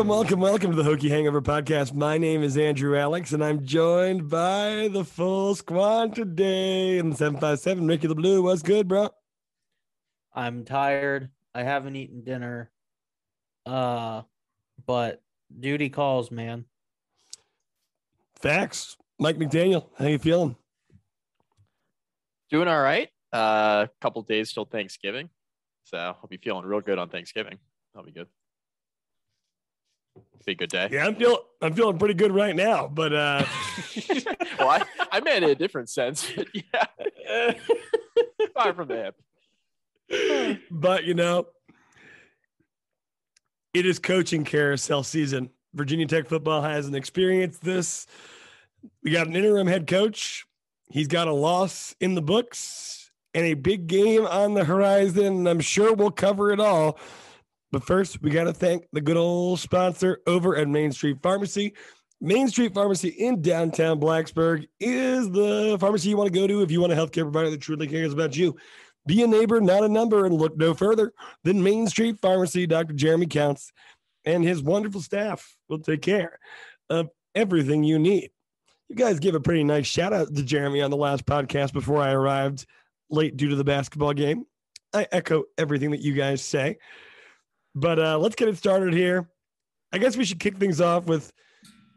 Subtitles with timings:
[0.00, 1.92] Welcome, welcome, welcome to the Hokie Hangover Podcast.
[1.92, 7.16] My name is Andrew Alex, and I'm joined by the full squad today in the
[7.16, 7.86] 757.
[7.86, 9.10] Ricky the Blue, what's good, bro?
[10.34, 11.28] I'm tired.
[11.54, 12.70] I haven't eaten dinner.
[13.66, 14.22] Uh,
[14.86, 15.20] but
[15.60, 16.64] duty calls, man.
[18.40, 18.96] Facts.
[19.18, 20.56] Mike McDaniel, how you feeling?
[22.48, 23.10] Doing all right.
[23.34, 25.28] A uh, couple days till Thanksgiving,
[25.84, 27.58] so I'll be feeling real good on Thanksgiving.
[27.92, 28.28] That'll be good.
[30.46, 30.88] Be a good day.
[30.90, 33.44] Yeah, I'm feeling I'm feeling pretty good right now, but uh
[34.58, 36.32] well, I, I meant in a different sense.
[36.54, 37.54] yeah.
[38.54, 39.12] Far from the
[40.08, 40.62] hip.
[40.70, 41.46] But you know,
[43.74, 45.50] it is coaching carousel season.
[45.74, 48.06] Virginia Tech football hasn't experienced this.
[49.02, 50.46] We got an interim head coach.
[50.90, 55.46] He's got a loss in the books and a big game on the horizon.
[55.46, 56.98] I'm sure we'll cover it all.
[57.72, 61.74] But first, we got to thank the good old sponsor over at Main Street Pharmacy.
[62.20, 66.70] Main Street Pharmacy in downtown Blacksburg is the pharmacy you want to go to if
[66.70, 68.56] you want a healthcare provider that truly cares about you.
[69.06, 71.12] Be a neighbor, not a number, and look no further
[71.44, 72.66] than Main Street Pharmacy.
[72.66, 72.92] Dr.
[72.92, 73.72] Jeremy Counts
[74.24, 76.38] and his wonderful staff will take care
[76.90, 78.30] of everything you need.
[78.88, 82.02] You guys give a pretty nice shout out to Jeremy on the last podcast before
[82.02, 82.66] I arrived
[83.08, 84.44] late due to the basketball game.
[84.92, 86.78] I echo everything that you guys say.
[87.74, 89.28] But uh, let's get it started here.
[89.92, 91.32] I guess we should kick things off with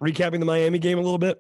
[0.02, 1.40] recapping the Miami game a little bit.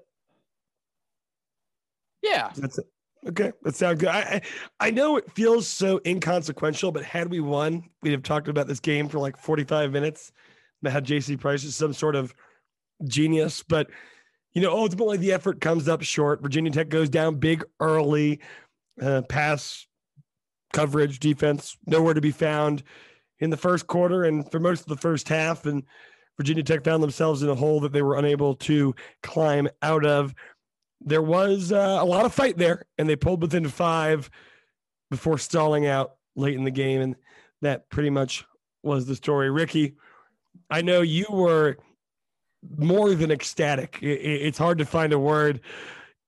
[2.21, 2.51] Yeah.
[2.55, 2.85] That's it.
[3.25, 4.09] Okay, that sounds good.
[4.09, 4.41] I,
[4.79, 8.81] I know it feels so inconsequential, but had we won, we'd have talked about this
[8.81, 10.31] game for like 45 minutes.
[10.85, 12.35] Had JC Price is some sort of
[13.05, 13.87] genius, but
[14.51, 16.41] you know, ultimately the effort comes up short.
[16.41, 18.41] Virginia Tech goes down big early,
[19.01, 19.87] uh, pass
[20.73, 22.83] coverage, defense nowhere to be found
[23.43, 25.65] in the first quarter and for most of the first half.
[25.65, 25.83] And
[26.37, 30.33] Virginia Tech found themselves in a hole that they were unable to climb out of.
[31.01, 34.29] There was uh, a lot of fight there, and they pulled within five
[35.11, 37.01] before stalling out late in the game.
[37.01, 37.15] And
[37.61, 38.45] that pretty much
[38.81, 39.51] was the story.
[39.51, 39.95] Ricky,
[40.69, 41.77] I know you were
[42.77, 43.99] more than ecstatic.
[44.01, 45.59] It's hard to find a word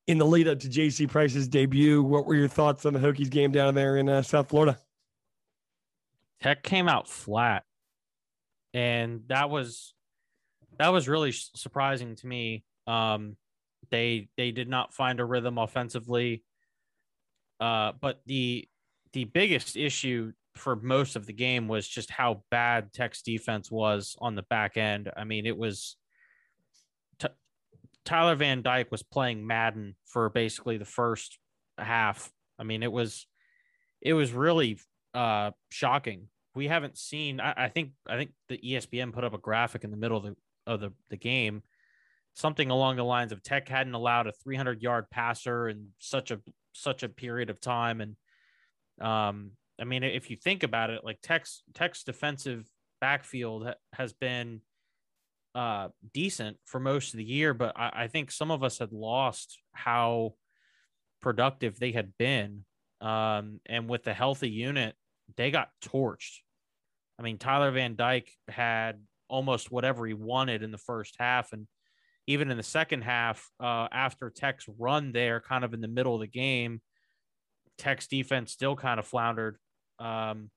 [0.07, 2.03] in the lead up to JC Price's debut.
[2.03, 4.77] What were your thoughts on the Hokies game down there in uh, South Florida?
[6.41, 7.63] Tech came out flat,
[8.73, 9.94] and that was
[10.78, 12.63] that was really surprising to me.
[12.88, 13.38] Um,
[13.90, 16.44] they they did not find a rhythm offensively,
[17.59, 18.68] uh, but the
[19.13, 24.16] the biggest issue for most of the game was just how bad Tech's defense was
[24.19, 25.12] on the back end.
[25.16, 25.97] I mean, it was
[27.19, 27.28] t-
[28.06, 31.38] Tyler Van Dyke was playing Madden for basically the first
[31.78, 32.31] half.
[32.57, 33.28] I mean, it was
[34.01, 34.79] it was really
[35.15, 36.27] uh, shocking.
[36.53, 37.39] We haven't seen.
[37.39, 37.91] I, I, think.
[38.07, 40.35] I think the ESPN put up a graphic in the middle of the
[40.67, 41.61] of the, the game,
[42.33, 46.39] something along the lines of Tech hadn't allowed a 300 yard passer in such a
[46.73, 48.15] such a period of time, and
[49.05, 52.65] um, I mean, if you think about it, like Tech's Tech's defensive
[53.01, 54.61] backfield has been
[55.53, 58.91] uh, decent for most of the year, but I, I think some of us had
[58.91, 60.35] lost how
[61.21, 62.65] productive they had been.
[63.01, 64.95] Um, and with the healthy unit,
[65.38, 66.40] they got torched.
[67.19, 69.00] I mean, Tyler Van Dyke had
[69.30, 71.53] almost whatever he wanted in the first half.
[71.53, 71.68] And
[72.28, 76.16] even in the second half, uh, after Tech's run there, kind of in the middle
[76.16, 76.81] of the game,
[77.78, 79.58] Tech's defense still kind of floundered.
[80.00, 80.50] Um,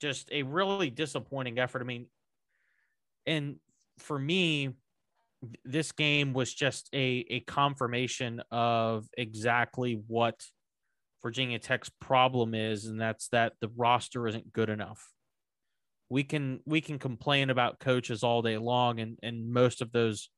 [0.00, 1.80] just a really disappointing effort.
[1.80, 2.06] I mean,
[3.26, 3.56] and
[3.98, 4.74] for me,
[5.64, 10.42] this game was just a, a confirmation of exactly what
[11.22, 15.02] Virginia Tech's problem is, and that's that the roster isn't good enough.
[16.08, 20.30] We can we can complain about coaches all day long, and and most of those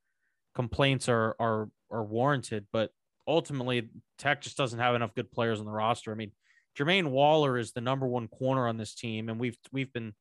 [0.55, 2.91] complaints are are are warranted, but
[3.27, 6.11] ultimately Tech just doesn't have enough good players on the roster.
[6.11, 6.33] I mean,
[6.77, 10.15] Jermaine Waller is the number one corner on this team, and we've we've been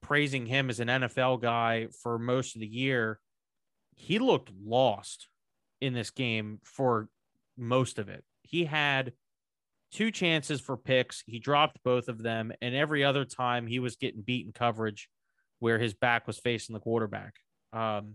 [0.00, 3.20] praising him as an NFL guy for most of the year.
[3.94, 5.28] He looked lost
[5.80, 7.08] in this game for
[7.56, 8.24] most of it.
[8.42, 9.12] He had
[9.92, 11.22] two chances for picks.
[11.26, 15.08] He dropped both of them, and every other time he was getting beaten coverage
[15.58, 17.34] where his back was facing the quarterback.
[17.72, 18.14] Um,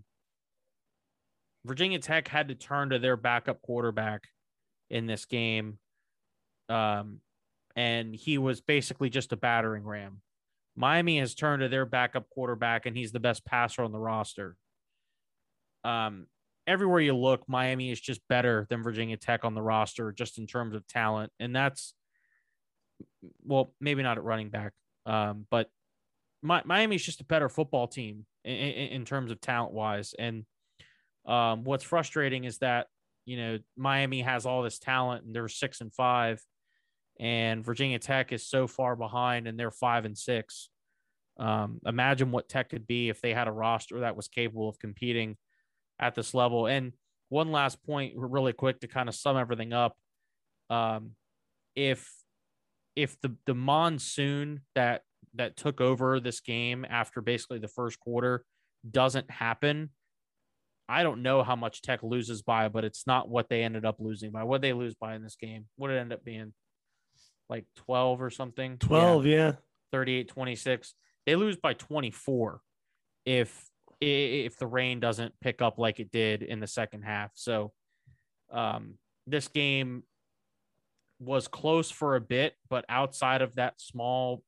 [1.65, 4.23] Virginia Tech had to turn to their backup quarterback
[4.89, 5.79] in this game.
[6.69, 7.19] Um,
[7.75, 10.21] and he was basically just a battering ram.
[10.75, 14.55] Miami has turned to their backup quarterback, and he's the best passer on the roster.
[15.83, 16.27] Um,
[16.67, 20.45] everywhere you look, Miami is just better than Virginia Tech on the roster, just in
[20.45, 21.31] terms of talent.
[21.39, 21.93] And that's,
[23.43, 24.73] well, maybe not at running back,
[25.05, 25.69] um, but
[26.43, 28.25] my, is just a better football team.
[28.47, 30.13] in, in terms of talent wise.
[30.17, 30.45] And
[31.25, 32.87] um, what's frustrating is that
[33.25, 36.41] you know Miami has all this talent and they're six and five,
[37.19, 40.69] and Virginia Tech is so far behind and they're five and six.
[41.37, 44.79] Um, imagine what Tech could be if they had a roster that was capable of
[44.79, 45.37] competing
[45.99, 46.67] at this level.
[46.67, 46.93] And
[47.29, 49.95] one last point, really quick, to kind of sum everything up.
[50.69, 51.11] Um,
[51.75, 52.09] if
[52.95, 55.01] if the the monsoon that
[55.35, 58.43] that took over this game after basically the first quarter
[58.89, 59.89] doesn't happen,
[60.89, 63.97] I don't know how much Tech loses by, but it's not what they ended up
[63.99, 64.43] losing by.
[64.43, 65.65] What they lose by in this game?
[65.75, 66.53] What it end up being?
[67.49, 68.77] Like 12 or something?
[68.77, 69.35] 12, yeah.
[69.35, 69.51] yeah.
[69.91, 70.93] 38 26.
[71.25, 72.61] They lose by 24
[73.25, 77.31] if if the rain doesn't pick up like it did in the second half.
[77.33, 77.73] So
[78.51, 78.95] um
[79.25, 80.03] this game
[81.19, 84.43] was close for a bit, but outside of that small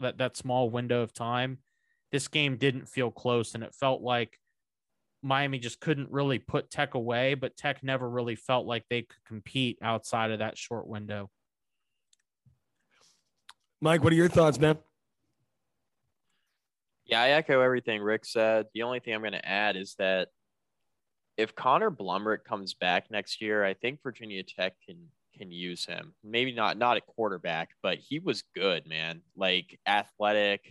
[0.00, 1.58] that that small window of time,
[2.10, 4.38] this game didn't feel close, and it felt like
[5.22, 9.24] Miami just couldn't really put Tech away, but Tech never really felt like they could
[9.26, 11.30] compete outside of that short window.
[13.80, 14.78] Mike, what are your thoughts, man?
[17.06, 18.66] Yeah, I echo everything Rick said.
[18.74, 20.28] The only thing I'm going to add is that
[21.36, 26.14] if Connor Blumrick comes back next year, I think Virginia Tech can can use him.
[26.22, 29.20] Maybe not not at quarterback, but he was good, man.
[29.36, 30.62] Like athletic,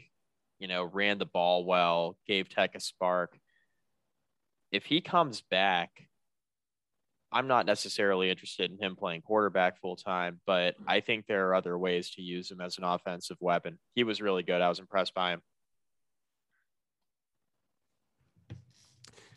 [0.60, 3.38] you know, ran the ball well, gave Tech a spark.
[4.72, 5.92] If he comes back,
[7.32, 11.56] I'm not necessarily interested in him playing quarterback full time, but I think there are
[11.56, 13.80] other ways to use him as an offensive weapon.
[13.96, 14.62] He was really good.
[14.62, 15.42] I was impressed by him.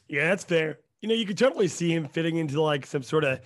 [0.09, 0.79] Yeah, that's fair.
[1.01, 3.41] You know, you could totally see him fitting into like some sort of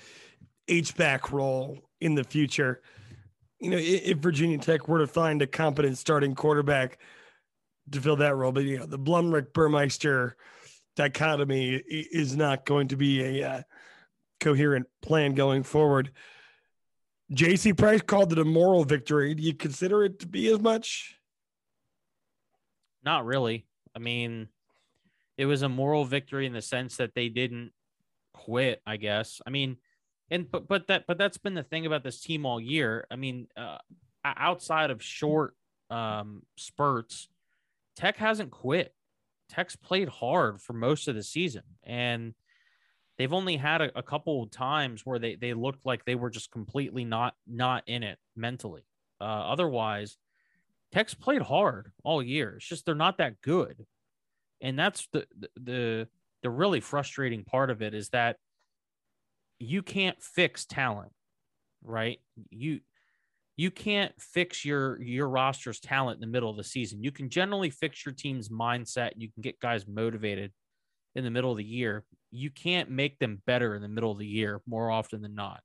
[0.68, 2.82] H back role in the future.
[3.58, 6.98] You know, if Virginia Tech were to find a competent starting quarterback
[7.90, 10.32] to fill that role, but you know, the Blumrick Burmester
[10.96, 13.62] dichotomy is not going to be a uh,
[14.38, 16.10] coherent plan going forward.
[17.32, 19.34] JC Price called it a moral victory.
[19.34, 21.16] Do you consider it to be as much?
[23.04, 23.66] Not really.
[23.94, 24.48] I mean,
[25.40, 27.70] it was a moral victory in the sense that they didn't
[28.34, 29.40] quit, I guess.
[29.46, 29.78] I mean,
[30.30, 33.06] and but but that but that's been the thing about this team all year.
[33.10, 33.78] I mean, uh,
[34.22, 35.54] outside of short
[35.88, 37.30] um, spurts,
[37.96, 38.94] Tech hasn't quit.
[39.48, 42.34] Tech's played hard for most of the season, and
[43.16, 46.28] they've only had a, a couple of times where they they looked like they were
[46.28, 48.84] just completely not not in it mentally.
[49.22, 50.18] Uh, otherwise,
[50.92, 52.56] Tech's played hard all year.
[52.56, 53.86] It's just they're not that good,
[54.60, 55.26] and that's the
[55.56, 56.08] the
[56.42, 58.36] the really frustrating part of it is that
[59.58, 61.12] you can't fix talent,
[61.82, 62.18] right?
[62.50, 62.80] You
[63.56, 67.04] you can't fix your your roster's talent in the middle of the season.
[67.04, 69.12] You can generally fix your team's mindset.
[69.16, 70.52] You can get guys motivated
[71.14, 72.04] in the middle of the year.
[72.30, 75.60] You can't make them better in the middle of the year more often than not.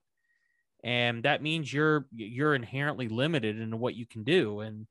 [0.83, 4.59] And that means you're you're inherently limited in what you can do.
[4.59, 4.87] And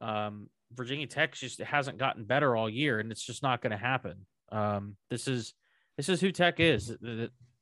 [0.00, 3.76] um, Virginia Tech just hasn't gotten better all year, and it's just not going to
[3.76, 4.26] happen.
[4.50, 5.54] Um, this is
[5.96, 6.96] this is who Tech is.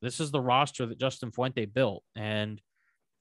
[0.01, 2.61] This is the roster that Justin Fuente built, and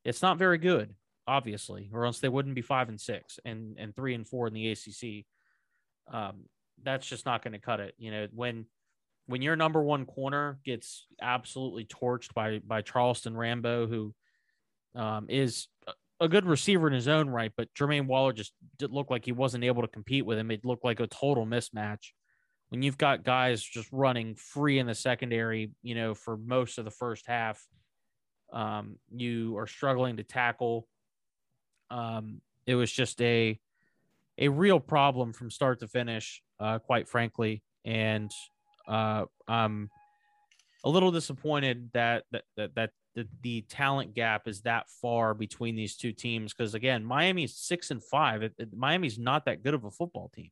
[0.05, 0.95] it's not very good,
[1.27, 4.55] obviously, or else they wouldn't be five and six and and three and four in
[4.55, 5.25] the ACC.
[6.13, 6.45] Um,
[6.83, 7.95] that's just not going to cut it.
[7.99, 8.67] You know, when
[9.27, 14.15] when your number one corner gets absolutely torched by by Charleston Rambo, who
[14.95, 15.69] um, is
[16.21, 19.33] a good receiver in his own right, but Jermaine Waller just did look like he
[19.33, 20.51] wasn't able to compete with him.
[20.51, 22.13] It looked like a total mismatch
[22.69, 26.85] when you've got guys just running free in the secondary, you know, for most of
[26.85, 27.65] the first half,
[28.53, 30.89] um, you are struggling to tackle.
[31.91, 33.59] Um, it was just a
[34.39, 38.31] a real problem from start to finish, uh, quite frankly, and
[38.89, 39.89] uh, I'm
[40.85, 45.75] a little disappointed that that that, that the, the talent gap is that far between
[45.75, 48.43] these two teams because again, Miami's six and five.
[48.43, 50.51] It, it, Miami's not that good of a football team.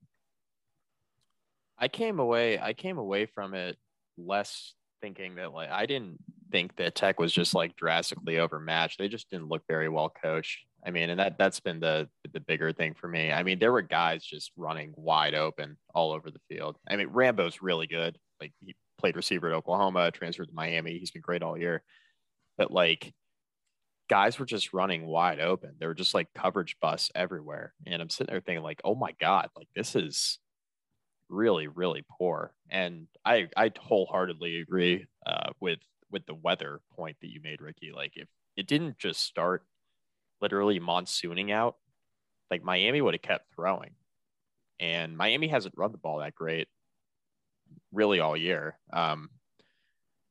[1.79, 3.77] I came away I came away from it
[4.17, 6.19] less thinking that like I didn't
[6.51, 8.99] think that Tech was just like drastically overmatched.
[8.99, 10.65] They just didn't look very well coached.
[10.87, 13.31] I mean, and that that's been the the bigger thing for me.
[13.31, 16.77] I mean, there were guys just running wide open all over the field.
[16.89, 18.17] I mean, Rambo's really good.
[18.41, 20.99] Like he played receiver at Oklahoma, transferred to Miami.
[20.99, 21.83] He's been great all year.
[22.59, 23.15] But like
[24.09, 25.75] guys were just running wide open.
[25.79, 27.75] There were just like coverage busts everywhere.
[27.87, 30.39] And I'm sitting there thinking like, "Oh my god, like this is
[31.29, 32.55] really, really poor.
[32.71, 35.81] And I I wholeheartedly agree uh, with
[36.11, 37.93] with the weather point that you made, Ricky.
[37.95, 39.65] Like if it didn't just start
[40.41, 41.77] literally monsooning out,
[42.51, 43.93] like Miami would have kept throwing.
[44.81, 46.69] and Miami hasn't run the ball that great
[47.93, 48.79] really all year.
[48.93, 49.31] Um,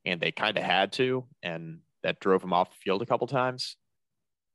[0.05, 3.27] and they kind of had to, and that drove him off the field a couple
[3.27, 3.77] times.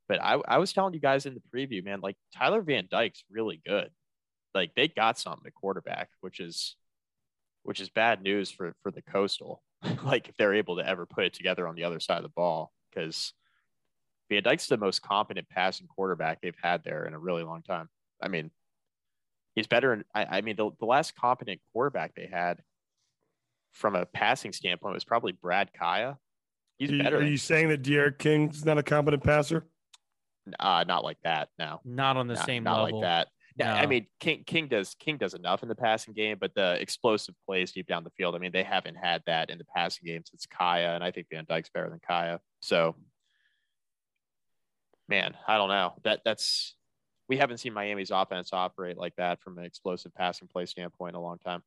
[0.07, 3.23] But I, I was telling you guys in the preview, man, like Tyler Van Dyke's
[3.29, 3.89] really good.
[4.55, 6.75] Like they got something at quarterback, which is
[7.63, 9.61] which is bad news for for the coastal.
[10.03, 12.29] like if they're able to ever put it together on the other side of the
[12.29, 13.33] ball, because
[14.29, 17.89] Van Dyke's the most competent passing quarterback they've had there in a really long time.
[18.21, 18.51] I mean,
[19.55, 19.93] he's better.
[19.93, 22.61] In, I, I mean, the, the last competent quarterback they had
[23.71, 26.17] from a passing standpoint was probably Brad Kaaya.
[26.79, 27.17] He's are you, better.
[27.17, 29.67] Are you saying that D'Eriq King's not a competent passer?
[30.59, 31.49] uh, not like that.
[31.59, 33.01] No, Not on the not, same not level.
[33.01, 33.27] like that.
[33.55, 36.81] Yeah, I mean, King King does King does enough in the passing game, but the
[36.81, 38.33] explosive plays deep down the field.
[38.33, 41.27] I mean, they haven't had that in the passing game since Kaaya, and I think
[41.29, 42.39] Van Dyke's better than Kaaya.
[42.61, 42.95] So,
[45.09, 45.93] man, I don't know.
[46.03, 46.73] That that's
[47.27, 51.19] we haven't seen Miami's offense operate like that from an explosive passing play standpoint in
[51.19, 51.61] a long time.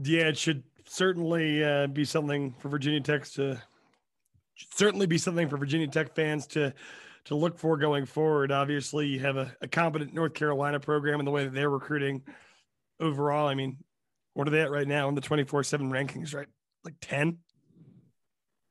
[0.00, 3.60] Yeah, it should certainly uh, be something for Virginia Tech to
[4.72, 6.72] certainly be something for Virginia Tech fans to
[7.24, 8.52] to look for going forward.
[8.52, 12.22] Obviously, you have a, a competent North Carolina program in the way that they're recruiting
[13.00, 13.48] overall.
[13.48, 13.78] I mean,
[14.34, 16.34] what are they at right now in the twenty four seven rankings?
[16.34, 16.48] Right,
[16.84, 17.38] like ten.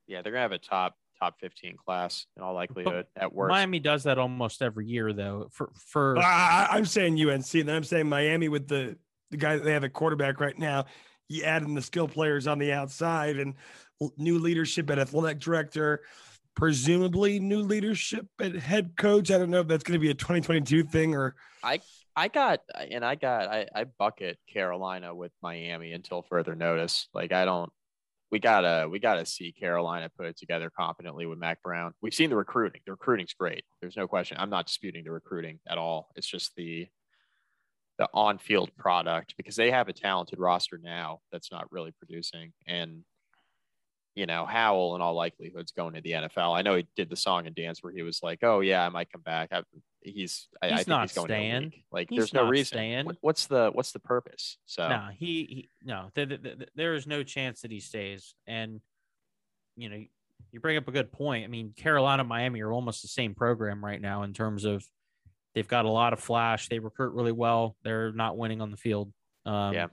[0.07, 3.49] Yeah, they're gonna have a top top fifteen class in all likelihood at worst.
[3.51, 5.47] Miami does that almost every year, though.
[5.51, 8.97] For for I, I- I'm saying UNC, and then I'm saying Miami with the
[9.31, 10.85] the guy that they have at quarterback right now.
[11.33, 13.55] You add in the skill players on the outside and
[14.17, 16.01] new leadership at athletic director,
[16.55, 19.31] presumably new leadership at head coach.
[19.31, 21.35] I don't know if that's going to be a 2022 thing or
[22.15, 27.07] I got and I got I, I bucket Carolina with Miami until further notice.
[27.13, 27.71] Like I don't
[28.31, 31.93] we gotta we gotta see Carolina put it together competently with Mack Brown.
[32.01, 32.81] We've seen the recruiting.
[32.85, 33.63] The recruiting's great.
[33.81, 34.37] There's no question.
[34.39, 36.09] I'm not disputing the recruiting at all.
[36.15, 36.87] It's just the
[37.99, 42.51] the on-field product because they have a talented roster now that's not really producing.
[42.67, 43.03] And
[44.15, 46.55] you know, Howell in all likelihood is going to the NFL.
[46.55, 48.89] I know he did the song and dance where he was like, "Oh yeah, I
[48.89, 49.63] might come back." I,
[50.03, 51.53] he's, I, I He's think not he's going to staying.
[51.53, 51.83] the league.
[51.91, 52.65] Like, He's there's no reason.
[52.77, 53.11] staying.
[53.21, 54.57] What's the what's the purpose?
[54.67, 58.35] So no, he, he no, th- th- th- there is no chance that he stays.
[58.45, 58.81] And
[59.75, 60.03] you know,
[60.51, 61.45] you bring up a good point.
[61.45, 64.85] I mean, Carolina, Miami are almost the same program right now in terms of
[65.53, 66.69] they've got a lot of flash.
[66.69, 67.75] They recruit really well.
[67.83, 69.11] They're not winning on the field.
[69.45, 69.87] Um, Yeah.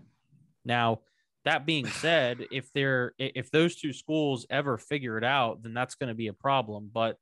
[0.65, 1.01] Now,
[1.45, 5.95] that being said, if they're if those two schools ever figure it out, then that's
[5.95, 6.91] going to be a problem.
[6.93, 7.17] But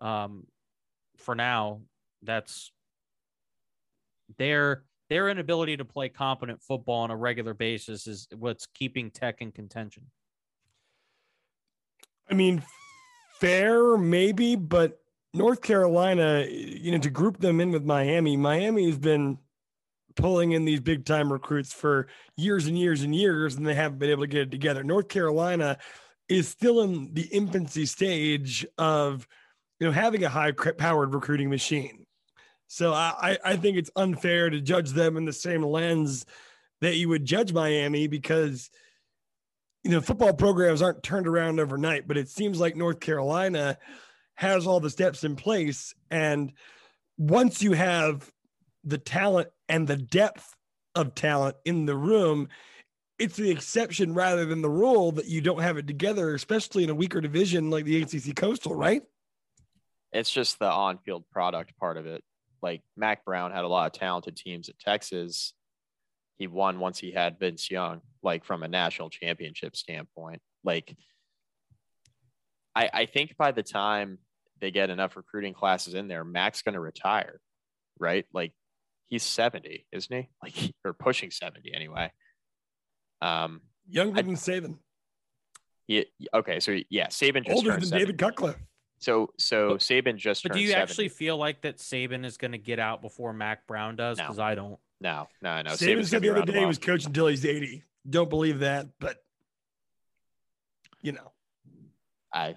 [0.00, 0.46] um,
[1.18, 1.82] for now,
[2.22, 2.72] that's
[4.38, 9.42] their their inability to play competent football on a regular basis is what's keeping Tech
[9.42, 10.04] in contention.
[12.30, 12.62] I mean,
[13.38, 15.01] fair maybe, but
[15.34, 19.38] North Carolina, you know, to group them in with Miami, Miami has been
[20.14, 23.98] pulling in these big time recruits for years and years and years, and they haven't
[23.98, 24.84] been able to get it together.
[24.84, 25.78] North Carolina
[26.28, 29.26] is still in the infancy stage of,
[29.80, 32.06] you know, having a high powered recruiting machine.
[32.66, 36.24] So I, I think it's unfair to judge them in the same lens
[36.80, 38.70] that you would judge Miami because
[39.84, 43.78] you know, football programs aren't turned around overnight, but it seems like North Carolina
[44.42, 45.94] has all the steps in place.
[46.10, 46.52] And
[47.16, 48.30] once you have
[48.84, 50.54] the talent and the depth
[50.94, 52.48] of talent in the room,
[53.18, 56.90] it's the exception rather than the rule that you don't have it together, especially in
[56.90, 59.02] a weaker division like the ACC Coastal, right?
[60.12, 62.22] it's just the on-field product part of it.
[62.60, 65.54] Like Mack Brown had a lot of talented teams at Texas.
[66.38, 70.40] He won once he had Vince Young, like from a national championship standpoint.
[70.62, 70.94] Like
[72.74, 74.18] I, I think by the time
[74.62, 77.40] they get enough recruiting classes in there, Mack's going to retire,
[77.98, 78.24] right?
[78.32, 78.52] Like
[79.08, 80.28] he's 70, isn't he?
[80.42, 82.10] Like or pushing 70 anyway.
[83.20, 84.78] Um, Younger I- than Saban,
[85.88, 87.98] he, okay, so yeah, Saban just older than 70.
[87.98, 88.56] David Cutcliffe.
[89.00, 90.82] So so But- Saban just But turned do you 70.
[90.82, 94.16] actually feel like that Saban is going to get out before Mack Brown does?
[94.18, 94.24] No.
[94.24, 94.78] Because I don't.
[95.00, 95.72] No, no, no.
[95.72, 97.82] Saban Saban's gonna said the other day he was coaching until he's 80.
[98.08, 99.16] Don't believe that, but
[101.02, 101.32] you know.
[102.32, 102.54] I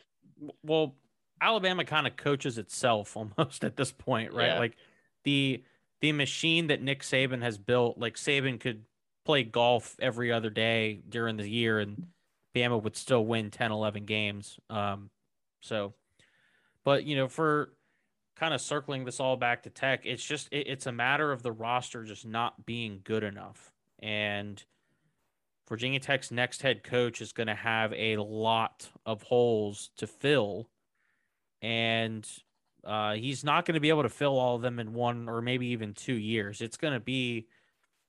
[0.61, 0.95] Well,
[1.41, 4.47] Alabama kind of coaches itself almost at this point, right?
[4.47, 4.59] Yeah.
[4.59, 4.77] Like
[5.23, 5.63] the
[6.01, 8.83] the machine that Nick Saban has built, like Saban could
[9.25, 12.07] play golf every other day during the year and
[12.55, 14.59] Bama would still win 10, 11 games.
[14.69, 15.09] Um,
[15.61, 15.93] so,
[16.83, 17.73] but you know, for
[18.35, 21.43] kind of circling this all back to tech, it's just, it, it's a matter of
[21.43, 23.73] the roster just not being good enough.
[23.99, 24.63] And
[25.67, 30.69] Virginia Tech's next head coach is going to have a lot of holes to fill.
[31.65, 32.27] And
[32.85, 35.41] Uh, he's not going to be able to fill all of them in one or
[35.41, 36.61] maybe even two years.
[36.61, 37.47] It's going to be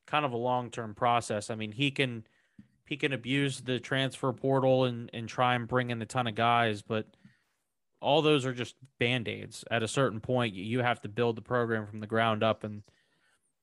[0.06, 1.48] kind of a long term process.
[1.48, 2.26] I mean, he can
[2.84, 6.34] he can abuse the transfer portal and and try and bring in a ton of
[6.34, 7.06] guys, but
[8.00, 9.64] all those are just band aids.
[9.70, 12.82] At a certain point, you have to build the program from the ground up, and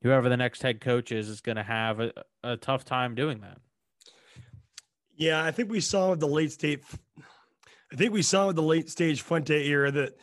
[0.01, 2.11] whoever the next head coach is is going to have a,
[2.43, 3.59] a tough time doing that.
[5.15, 6.81] Yeah, I think we saw the late state.
[7.93, 10.17] I think we saw with the late stage Fuente era that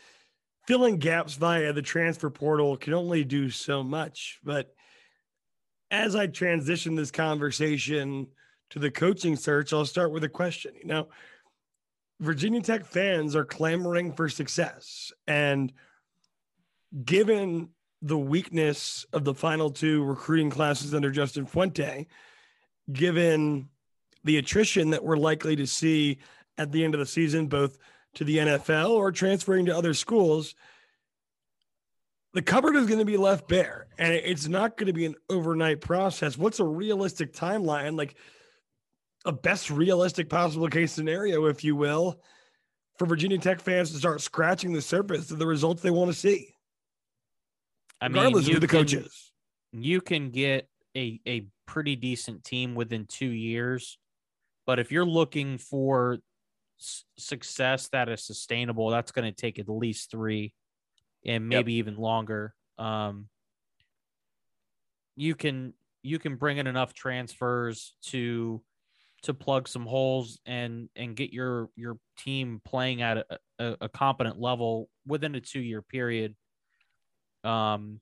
[0.67, 4.41] filling gaps via the transfer portal can only do so much.
[4.43, 4.75] But
[5.91, 8.27] as I transition this conversation
[8.71, 10.73] to the coaching search, I'll start with a question.
[10.81, 11.09] You know,
[12.19, 15.13] Virginia Tech fans are clamoring for success.
[15.29, 15.73] And
[17.05, 17.69] given
[18.03, 22.09] the weakness of the final two recruiting classes under Justin Fuente,
[22.93, 23.69] given
[24.25, 26.19] the attrition that we're likely to see
[26.61, 27.79] at the end of the season, both
[28.15, 30.55] to the NFL or transferring to other schools,
[32.35, 35.15] the cupboard is going to be left bare and it's not going to be an
[35.31, 36.37] overnight process.
[36.37, 37.97] What's a realistic timeline?
[37.97, 38.15] Like
[39.25, 42.21] a best realistic possible case scenario, if you will,
[42.99, 46.17] for Virginia Tech fans to start scratching the surface of the results they want to
[46.17, 46.55] see.
[48.03, 49.33] I mean, regardless of who the can, coach is.
[49.73, 53.99] You can get a, a pretty decent team within two years.
[54.67, 56.19] But if you're looking for
[57.17, 60.55] success that is sustainable, that's going to take at least three
[61.25, 61.79] and maybe yep.
[61.87, 62.55] even longer.
[62.79, 63.29] Um,
[65.17, 68.63] you can you can bring in enough transfers to
[69.23, 73.89] to plug some holes and and get your your team playing at a, a, a
[73.89, 76.35] competent level within a two year period.
[77.45, 78.01] Um,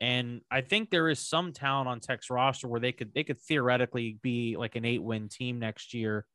[0.00, 3.40] and I think there is some talent on Tech's roster where they could they could
[3.40, 6.26] theoretically be like an eight win team next year,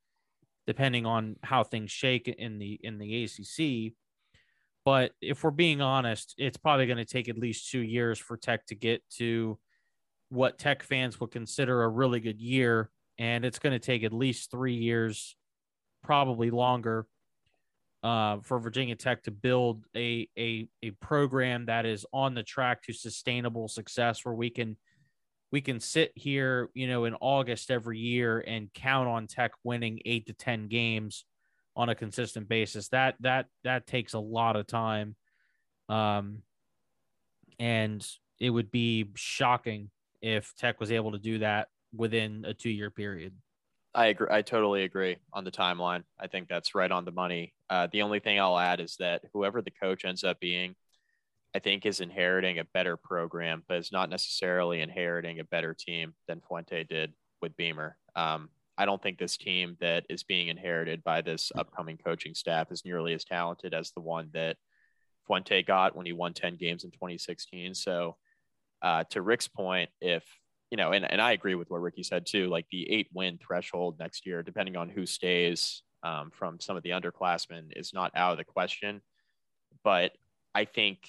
[0.70, 3.92] depending on how things shake in the in the ACC.
[4.84, 8.36] But if we're being honest, it's probably going to take at least two years for
[8.36, 9.58] Tech to get to
[10.28, 12.88] what Tech fans would consider a really good year.
[13.18, 15.34] And it's going to take at least three years,
[16.04, 17.08] probably longer,
[18.04, 22.84] uh, for Virginia Tech to build a, a, a program that is on the track
[22.84, 24.76] to sustainable success where we can
[25.52, 30.00] we can sit here, you know, in August every year and count on Tech winning
[30.04, 31.24] eight to 10 games
[31.76, 32.88] on a consistent basis.
[32.88, 35.16] That that that takes a lot of time.
[35.88, 36.42] Um
[37.58, 38.06] and
[38.38, 39.90] it would be shocking
[40.22, 43.34] if Tech was able to do that within a 2-year period.
[43.94, 44.28] I agree.
[44.30, 46.04] I totally agree on the timeline.
[46.18, 47.52] I think that's right on the money.
[47.68, 50.76] Uh, the only thing I'll add is that whoever the coach ends up being,
[51.54, 56.14] I think is inheriting a better program, but is not necessarily inheriting a better team
[56.28, 57.96] than Fuente did with Beamer.
[58.14, 62.70] Um, I don't think this team that is being inherited by this upcoming coaching staff
[62.70, 64.56] is nearly as talented as the one that
[65.26, 67.74] Fuente got when he won 10 games in 2016.
[67.74, 68.16] So,
[68.82, 70.24] uh, to Rick's point, if
[70.70, 73.38] you know, and, and I agree with what Ricky said too, like the eight win
[73.44, 78.12] threshold next year, depending on who stays um, from some of the underclassmen, is not
[78.14, 79.02] out of the question.
[79.82, 80.12] But
[80.54, 81.00] I think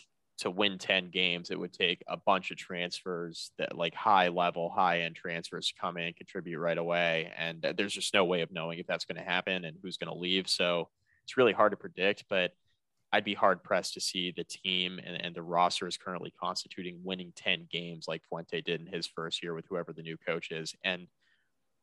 [0.41, 4.69] to win 10 games, it would take a bunch of transfers that like high level,
[4.69, 7.31] high end transfers to come in contribute right away.
[7.37, 10.11] And there's just no way of knowing if that's going to happen and who's going
[10.11, 10.49] to leave.
[10.49, 10.89] So
[11.23, 12.53] it's really hard to predict, but
[13.13, 17.01] I'd be hard pressed to see the team and, and the roster is currently constituting
[17.03, 20.49] winning 10 games like Fuente did in his first year with whoever the new coach
[20.49, 20.73] is.
[20.83, 21.05] And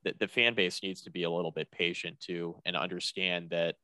[0.02, 3.76] the, the fan base needs to be a little bit patient too and understand that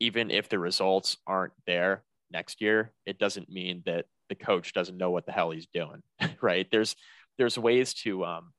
[0.00, 4.96] even if the results aren't there, next year, it doesn't mean that the coach doesn't
[4.96, 6.02] know what the hell he's doing,
[6.40, 6.66] right?
[6.70, 6.96] There's
[7.38, 8.52] there's ways to um,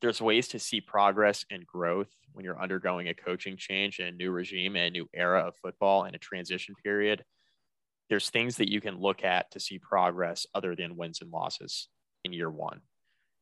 [0.00, 4.12] there's ways to see progress and growth when you're undergoing a coaching change and a
[4.12, 7.24] new regime and a new era of football and a transition period.
[8.10, 11.88] There's things that you can look at to see progress other than wins and losses
[12.24, 12.80] in year one.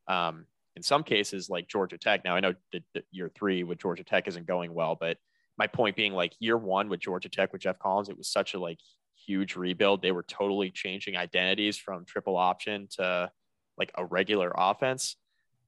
[0.07, 2.25] Um, in some cases, like Georgia Tech.
[2.25, 5.17] Now I know that, year three with Georgia Tech isn't going well, but
[5.59, 8.55] my point being like year one with Georgia Tech with Geoff Collins, it was such
[8.55, 8.79] a like
[9.27, 10.03] huge rebuild.
[10.03, 13.31] They were totally changing identities from triple option to
[13.79, 15.17] like a regular offense.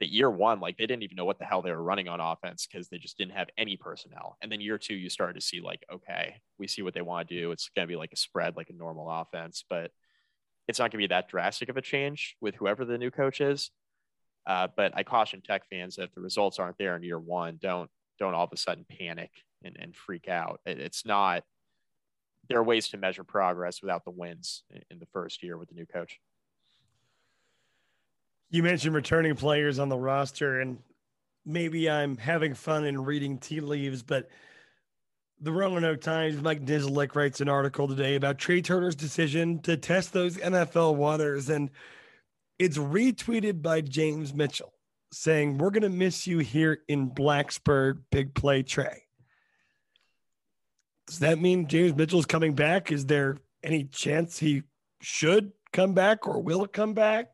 [0.01, 2.21] The year one, like they didn't even know what the hell they were running on
[2.21, 4.37] offense because they just didn't have any personnel.
[4.43, 7.29] And then year two, you started to see like, okay, we see what they want
[7.29, 7.53] to do.
[7.53, 9.93] It's going to be like a spread, like a normal offense, but
[10.67, 13.41] it's not going to be that drastic of a change with whoever the new coach
[13.41, 13.71] is.
[14.47, 17.59] Uh, but I caution Tech fans that if the results aren't there in year one,
[17.61, 19.31] don't don't all of a sudden panic
[19.65, 20.61] and, and freak out.
[20.67, 21.45] It, it's not
[22.49, 25.75] there are ways to measure progress without the wins in the first year with the
[25.75, 26.19] new coach.
[28.51, 30.79] You mentioned returning players on the roster, and
[31.47, 34.29] maybe I'm having fun and reading tea leaves, but
[35.41, 40.13] the Roanoke Times, Mike Niziolek writes an article today about Tre Turner's decision to test
[40.13, 41.49] those NFL waters.
[41.49, 41.71] And
[42.61, 44.73] it's retweeted by James Mitchell
[45.13, 49.03] saying, We're going to miss you here in Blacksburg, big play Tre.
[51.13, 52.91] Does that mean James Mitchell's coming back?
[52.91, 54.63] Is there any chance he
[55.03, 57.27] should come back or will it come back?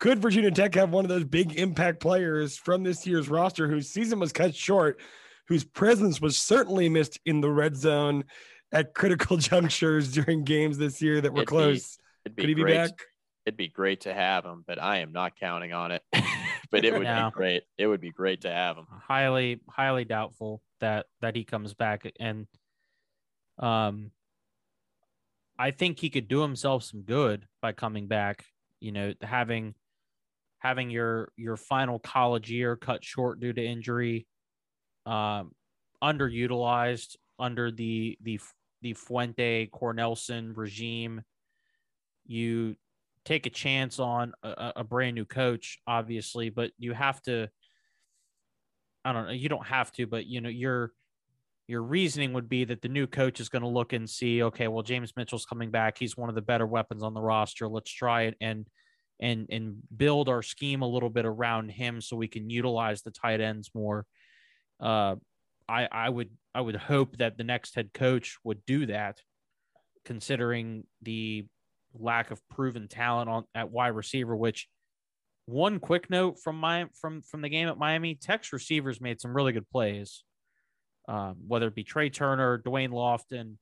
[0.00, 3.90] Could Virginia Tech have one of those big impact players from this year's roster whose
[3.90, 4.98] season was cut short
[5.46, 8.24] whose presence was certainly missed in the red zone
[8.72, 11.98] at critical junctures during games this year that were It'd close.
[12.24, 12.76] It'd be Could he be great.
[12.76, 12.90] back?
[13.44, 16.02] It'd be great to have him, but I am not counting on it.
[16.70, 17.26] but it would No.
[17.26, 17.62] be great.
[17.76, 18.86] It would be great to have him.
[18.90, 22.46] highly highly doubtful that that he comes back and
[23.58, 24.10] um
[25.58, 28.44] I think he could do himself some good by coming back,
[28.80, 29.74] you know, having
[30.58, 34.26] having your your final college year cut short due to injury
[35.06, 35.52] um
[36.02, 38.40] underutilized under the the
[38.82, 41.22] the Fuente Cornelsen regime
[42.26, 42.76] you
[43.24, 47.48] take a chance on a- a, brand new coach obviously but you have to
[49.04, 49.32] I don't know.
[49.32, 50.90] You don't have to, but you know, your
[51.68, 54.68] your reasoning would be that the new coach is going to look and see, okay,
[54.68, 55.98] well, James Mitchell's coming back.
[55.98, 57.68] He's one of the better weapons on the roster.
[57.68, 58.66] Let's try it and
[59.18, 63.10] and and build our scheme a little bit around him so we can utilize the
[63.10, 64.06] tight ends more.
[64.78, 65.16] Uh,
[65.68, 69.20] I I would I would hope that the next head coach would do that,
[70.04, 71.46] considering the
[71.94, 74.68] lack of proven talent on at wide receiver, which
[75.46, 79.34] one quick note from my from from the game at Miami, Tech's receivers made some
[79.34, 80.22] really good plays.
[81.08, 83.56] Um, whether it be Tre Turner, Da'Wain Lofton,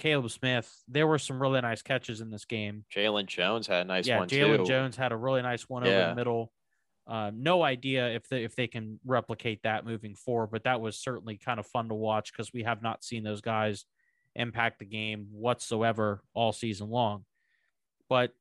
[0.00, 2.84] Kaleb Smith, there were some really nice catches in this game.
[2.94, 4.66] Jalen Jones had a nice yeah, one Jalen.
[4.66, 6.52] Jones had a really nice one over the middle.
[7.06, 10.96] Um, no idea if they if they can replicate that moving forward, but that was
[10.96, 13.84] certainly kind of fun to watch because we have not seen those guys
[14.36, 17.24] impact the game whatsoever all season long.
[18.08, 18.32] But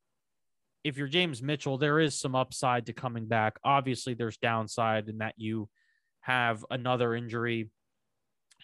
[0.83, 3.59] if you're James Mitchell, there is some upside to coming back.
[3.63, 5.67] Obviously, there's downside in that you
[6.21, 7.69] have another injury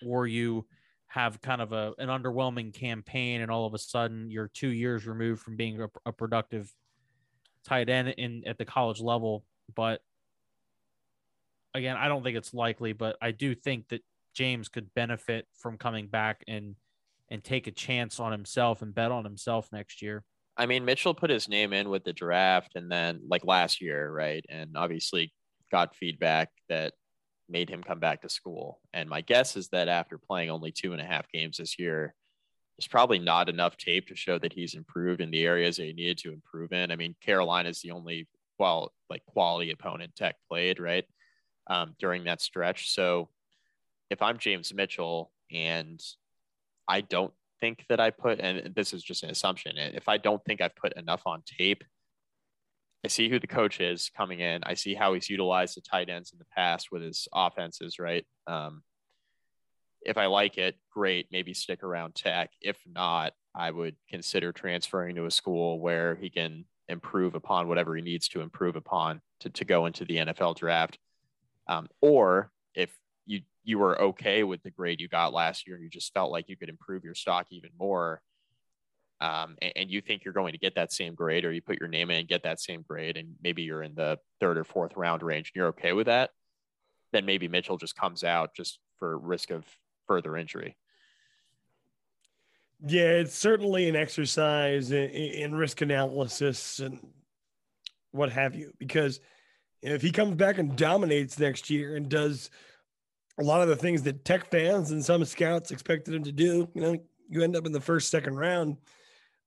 [0.06, 0.66] or you
[1.08, 5.08] have kind of a, an underwhelming campaign and all of a sudden you're two years
[5.08, 6.74] removed from being a, a productive
[7.64, 9.44] tight end in at the college level.
[9.76, 10.02] But
[11.74, 14.02] again, I don't think it's likely, but I do think that
[14.34, 16.76] James could benefit from coming back and
[17.32, 20.24] and take a chance on himself and bet on himself next year.
[20.58, 24.12] I mean, Mitchell put his name in with the draft and then like last year,
[24.12, 24.46] right?
[24.48, 25.34] And obviously
[25.72, 26.94] got feedback that
[27.50, 28.80] made him come back to school.
[28.94, 32.16] And my guess is that after playing only two and a half games this year,
[32.78, 35.94] there's probably not enough tape to show that he's improved in the areas that he
[35.94, 36.92] needed to improve in.
[36.92, 38.28] I mean, Carolina is the only
[38.58, 41.06] well, like quality opponent Tech played, right?
[41.68, 42.94] Um, during that stretch.
[42.94, 43.30] So
[44.10, 46.02] if I'm James Mitchell and
[46.88, 50.44] I don't think that I put, and this is just an assumption, if I don't
[50.46, 51.84] think I've put enough on tape,
[53.06, 54.64] I see who the coach is coming in.
[54.64, 58.26] I see how he's utilized the tight ends in the past with his offenses, right?
[58.48, 58.82] Um,
[60.02, 62.50] if I like it, great, maybe stick around Tech.
[62.62, 67.96] If not, I would consider transferring to a school where he can improve upon whatever
[67.96, 70.98] he needs to improve upon to, to go into the NFL draft.
[71.68, 72.90] Um, or if
[73.28, 76.32] you you were okay with the grade you got last year and you just felt
[76.32, 78.24] like you could improve your stock even more,
[79.22, 81.80] um, and, and you think you're going to get that same grade, or you put
[81.80, 84.64] your name in and get that same grade, and maybe you're in the third or
[84.64, 86.32] fourth round range, and you're okay with that,
[87.12, 89.66] then maybe Mitchell just comes out just for risk of
[90.08, 90.76] further injury.
[92.86, 97.00] Yeah, it's certainly an exercise in, in risk analysis and
[98.12, 98.74] what have you.
[98.80, 99.20] Because
[99.82, 102.50] if he comes back and dominates next year and does
[103.40, 106.68] a lot of the things that Tech fans and some scouts expected him to do,
[106.74, 106.98] you know,
[107.30, 108.78] you end up in the first, second round.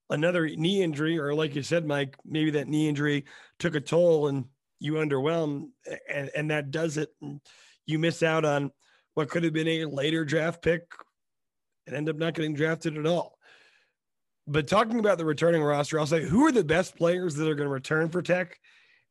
[0.09, 3.25] Another knee injury, or like you said, Mike, maybe that knee injury
[3.59, 4.45] took a toll and
[4.79, 5.69] you underwhelm,
[6.11, 7.09] and, and that does it.
[7.21, 7.41] And
[7.85, 8.71] you miss out on
[9.13, 10.83] what could have been a later draft pick
[11.85, 13.37] and end up not getting drafted at all.
[14.47, 17.55] But talking about the returning roster, I'll say who are the best players that are
[17.55, 18.57] going to return for Tech?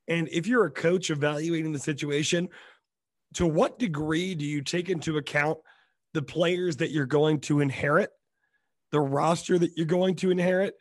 [0.08, 2.48] And if you're a coach evaluating the situation,
[3.34, 5.58] to what degree do you take into account
[6.14, 8.10] the players that you're going to inherit,
[8.92, 10.74] the roster that you're going to inherit?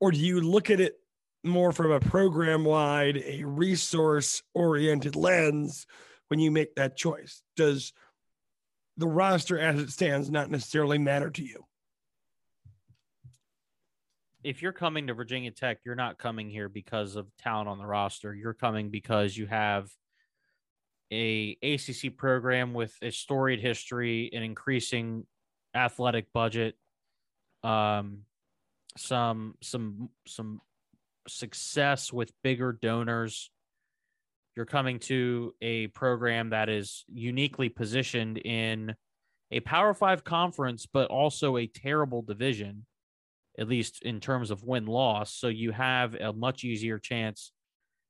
[0.00, 0.94] Or do you look at it
[1.44, 5.86] more from a program wide, a resource oriented lens
[6.28, 7.42] when you make that choice?
[7.56, 7.92] Does
[8.96, 11.64] the roster as it stands not necessarily matter to you?
[14.44, 17.86] if you're coming to Virginia Tech, you're not coming here because of talent on the
[17.86, 18.34] roster.
[18.34, 19.88] You're coming because you have
[21.12, 25.26] a ACC program with a storied history, an increasing
[25.74, 26.74] athletic budget,
[27.64, 28.24] um,
[28.96, 30.60] some some some
[31.28, 33.50] success with bigger donors.
[34.56, 38.94] You're coming to a program that is uniquely positioned in
[39.50, 42.84] a Power Five conference, but also a terrible division,
[43.58, 45.32] at least in terms of win loss.
[45.34, 47.52] So you have a much easier chance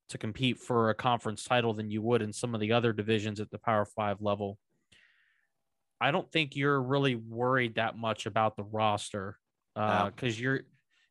[0.09, 3.39] to compete for a conference title than you would in some of the other divisions
[3.39, 4.57] at the Power Five level.
[6.01, 9.37] I don't think you're really worried that much about the roster
[9.75, 10.61] because uh, you're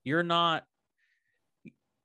[0.04, 0.64] you're not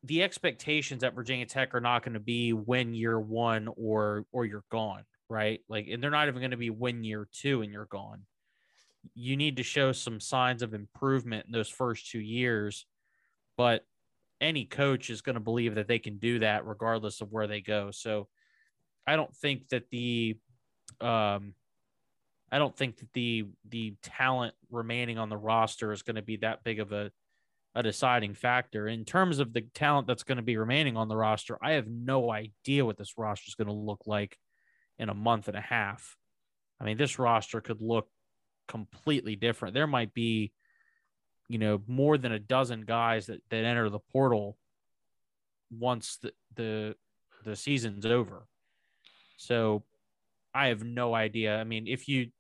[0.03, 4.45] the expectations at Virginia Tech are not going to be when you're one or or
[4.45, 5.59] you're gone, right?
[5.67, 8.23] Like, and they're not even going to be when year two and you're gone.
[9.13, 12.85] You need to show some signs of improvement in those first two years,
[13.57, 13.85] but
[14.39, 17.61] any coach is going to believe that they can do that regardless of where they
[17.61, 17.91] go.
[17.91, 18.27] So,
[19.05, 20.37] I don't think that the
[21.01, 21.53] um,
[22.51, 26.37] I don't think that the the talent remaining on the roster is going to be
[26.37, 27.11] that big of a
[27.75, 31.15] a deciding factor in terms of the talent that's going to be remaining on the
[31.15, 31.57] roster.
[31.61, 34.37] I have no idea what this roster is going to look like
[34.97, 36.17] in a month and a half.
[36.81, 38.07] I mean, this roster could look
[38.67, 39.75] completely different.
[39.75, 40.51] There might be,
[41.47, 44.57] you know, more than a dozen guys that, that enter the portal
[45.69, 46.95] once the, the
[47.43, 48.47] the season's over.
[49.37, 49.83] So
[50.53, 51.57] I have no idea.
[51.57, 52.31] I mean, if you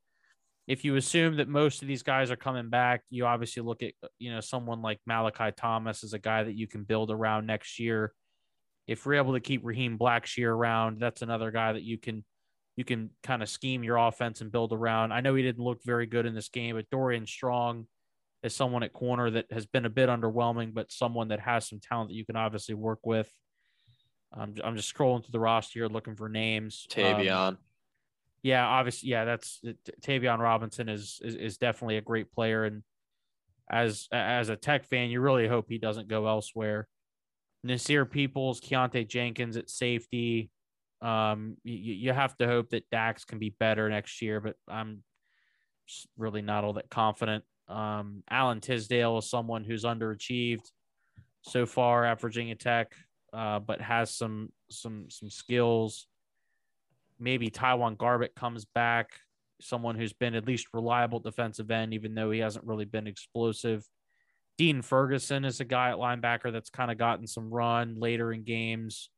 [0.67, 3.93] if you assume that most of these guys are coming back, you obviously look at
[4.19, 7.79] you know someone like Malachi Thomas as a guy that you can build around next
[7.79, 8.13] year.
[8.85, 12.23] If we're able to keep Raheem Blackshear around, that's another guy that you can
[12.75, 15.11] you can kind of scheme your offense and build around.
[15.11, 17.87] I know he didn't look very good in this game, but Dorian Strong
[18.43, 21.79] is someone at corner that has been a bit underwhelming, but someone that has some
[21.79, 23.31] talent that you can obviously work with.
[24.31, 26.85] I'm, I'm just scrolling through the roster here looking for names.
[26.91, 27.31] Tayvion.
[27.31, 27.57] Um,
[28.47, 29.61] yeah, obviously, yeah, that's
[30.01, 32.81] Tayvion Robinson is, is is definitely a great player, and
[33.69, 36.87] as as a Tech fan, you really hope he doesn't go elsewhere.
[37.65, 40.49] Nasir Peoples, Keontae Jenkins at safety.
[41.01, 45.03] Um, you, you have to hope that Dax can be better next year, but I'm
[46.17, 47.43] really not all that confident.
[47.67, 50.71] Um, Alan Tisdale is someone who's underachieved
[51.41, 52.93] so far at Virginia Tech,
[53.33, 56.07] uh, but has some some some skills
[57.19, 59.09] maybe TyJuan Garbutt comes back,
[59.61, 63.85] someone who's been at least reliable defensive end, even though he hasn't really been explosive.
[64.57, 68.43] Dean Ferguson is a guy at linebacker that's kind of gotten some run later in
[68.43, 69.09] games.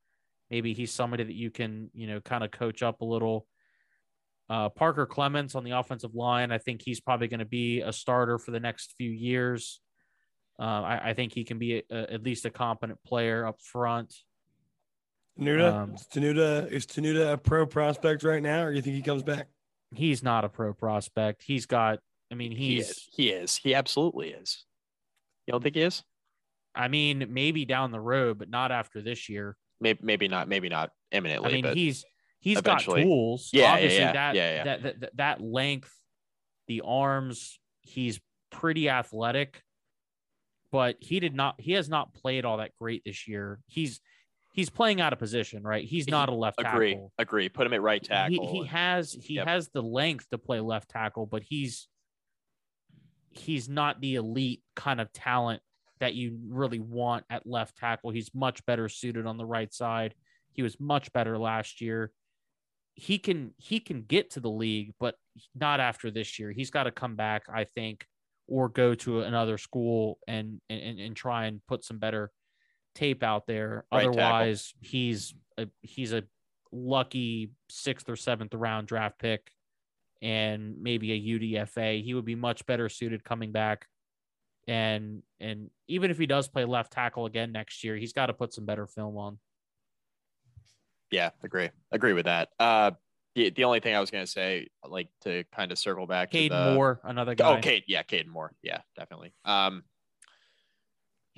[0.50, 3.48] Maybe he's somebody that you can, you know, kind of coach up a little.
[4.50, 7.94] Uh, Parker Clements on the offensive line, I think he's probably going to be a
[7.94, 9.80] starter for the next few years.
[10.60, 13.62] Uh, I, I, think he can be a, a, at least a competent player up
[13.62, 14.14] front.
[15.39, 18.95] Tenuta, um, is Tenuta is Tenuta a pro prospect right now, or do you think
[18.95, 19.47] he comes back?
[19.95, 21.43] He's not a pro prospect.
[21.43, 21.99] He's got.
[22.32, 23.10] I mean, he's he is.
[23.12, 23.56] He, is.
[23.58, 24.65] he absolutely is.
[25.47, 26.04] You don't think he is?
[26.75, 29.58] I mean, maybe down the road, but not after this year.
[29.82, 30.47] Maybe, maybe not.
[30.47, 31.49] Maybe not imminently.
[31.49, 32.06] I mean, he's
[32.39, 33.02] he's eventually.
[33.02, 33.49] got tools.
[33.54, 34.13] Yeah, obviously yeah, yeah.
[34.13, 34.63] that, yeah, yeah.
[34.63, 35.93] That, that that that length,
[36.67, 37.60] the arms.
[37.82, 38.19] He's
[38.52, 39.63] pretty athletic,
[40.71, 41.56] but he did not.
[41.60, 43.60] He has not played all that great this year.
[43.65, 43.99] He's
[44.52, 45.86] he's playing out of position, right?
[45.86, 47.12] He's not a left agree, tackle.
[47.18, 47.44] Agree.
[47.44, 47.50] Agree.
[47.50, 48.52] Put him at right tackle.
[48.52, 49.48] He, he has he yep.
[49.48, 51.88] has the length to play left tackle, but he's
[53.32, 55.62] he's not the elite kind of talent
[56.00, 58.10] that you really want at left tackle.
[58.10, 60.16] He's much better suited on the right side.
[60.52, 62.12] He was much better last year.
[62.96, 65.16] He can he can get to the league, but
[65.56, 66.52] not after this year.
[66.52, 68.06] He's got to come back, I think,
[68.48, 72.32] or go to another school and and and try and put some better
[72.95, 73.86] tape out there.
[73.91, 74.89] Right Otherwise, tackle.
[74.89, 76.23] he's a, he's a
[76.71, 79.52] lucky sixth or seventh round draft pick
[80.21, 82.04] and maybe a UDFA.
[82.04, 83.88] He would be much better suited coming back.
[84.67, 88.34] And and even if he does play left tackle again next year, he's got to
[88.34, 89.39] put some better film on.
[91.12, 91.69] Yeah, agree.
[91.91, 92.49] Agree with that.
[92.60, 92.91] Uh
[93.36, 96.49] the, the only thing I was gonna say, like to kind of circle back Caden
[96.49, 96.73] to the...
[96.73, 97.58] Moore, another guy.
[97.58, 98.52] Oh, Cade, yeah, Kaden Moore.
[98.62, 99.34] Yeah, definitely.
[99.45, 99.84] Um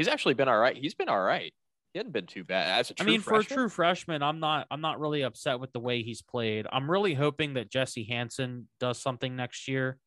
[0.02, 0.76] he's actually been all right.
[0.76, 1.54] He's been all right.
[1.94, 2.80] He hasn't been too bad.
[2.80, 5.60] As a I mean, freshman, for a true freshman, I'm not I'm not really upset
[5.60, 6.66] with the way he's played.
[6.72, 9.98] I'm really hoping that Jesse Hansen does something next year.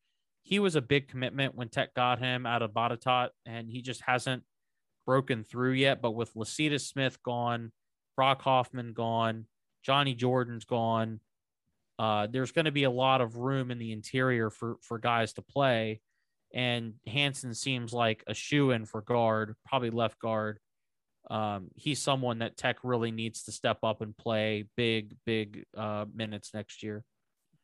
[0.43, 4.01] He was a big commitment when Tech got him out of Botetourt, and he just
[4.01, 4.43] hasn't
[5.05, 6.01] broken through yet.
[6.01, 7.71] But with Lecitus Smith gone,
[8.17, 9.45] Brock Hoffman gone,
[9.83, 11.19] Johnny Jordan's gone,
[11.97, 15.33] uh, there's going to be a lot of room in the interior for for guys
[15.33, 16.01] to play
[16.55, 20.57] and Hansen seems like a shoe in for guard, probably left guard.
[21.29, 26.05] Um, he's someone that Tech really needs to step up and play big, big uh,
[26.13, 27.03] minutes next year.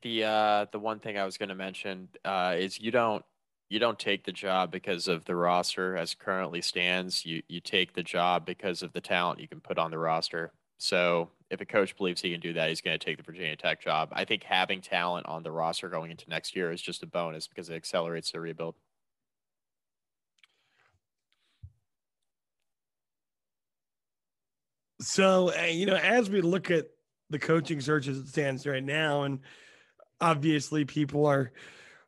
[0.02, 3.24] The uh, the one thing I was going to mention uh, is you don't
[3.70, 7.26] you don't take the job because of the roster as currently stands.
[7.26, 10.52] You you take the job because of the talent you can put on the roster.
[10.80, 13.58] So if a coach believes he can do that, he's going to take the Virginia
[13.58, 14.10] Tech job.
[14.14, 17.48] I think having talent on the roster going into next year is just a bonus
[17.48, 18.76] because it accelerates the rebuild.
[25.02, 26.88] So, uh, you know, as we look at
[27.30, 29.40] the coaching search as it stands right now, and
[30.22, 31.52] obviously people are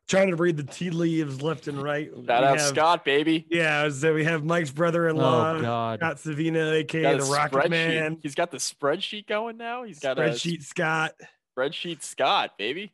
[0.08, 2.10] trying to read the tea leaves left and right.
[2.26, 3.46] Shout out Scott, baby.
[3.50, 5.98] Yeah, so we have Mike's brother-in-law, Oh, God.
[6.00, 7.70] Scott Savina, aka the Rocket.
[7.70, 8.18] Man.
[8.22, 9.82] He's got the spreadsheet going now.
[9.84, 11.14] He's got a Spreadsheet Scott.
[11.58, 12.92] spreadsheet Scott, baby.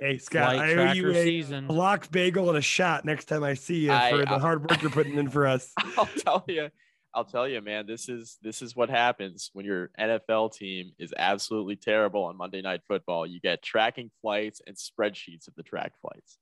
[0.00, 1.68] Hey Scott, Flight I owe you tracker a season.
[1.68, 4.62] locked bagel and a shot next time I see you I- for the I- hard
[4.68, 5.70] work you're putting in for us.
[5.98, 6.70] I'll tell you.
[7.14, 7.86] I'll tell you, man.
[7.86, 12.62] This is this is what happens when your NFL team is absolutely terrible on Monday
[12.62, 13.26] Night Football.
[13.26, 16.38] You get tracking flights and spreadsheets of the track flights.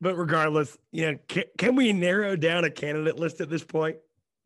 [0.00, 3.96] But regardless, you know, can, can we narrow down a candidate list at this point?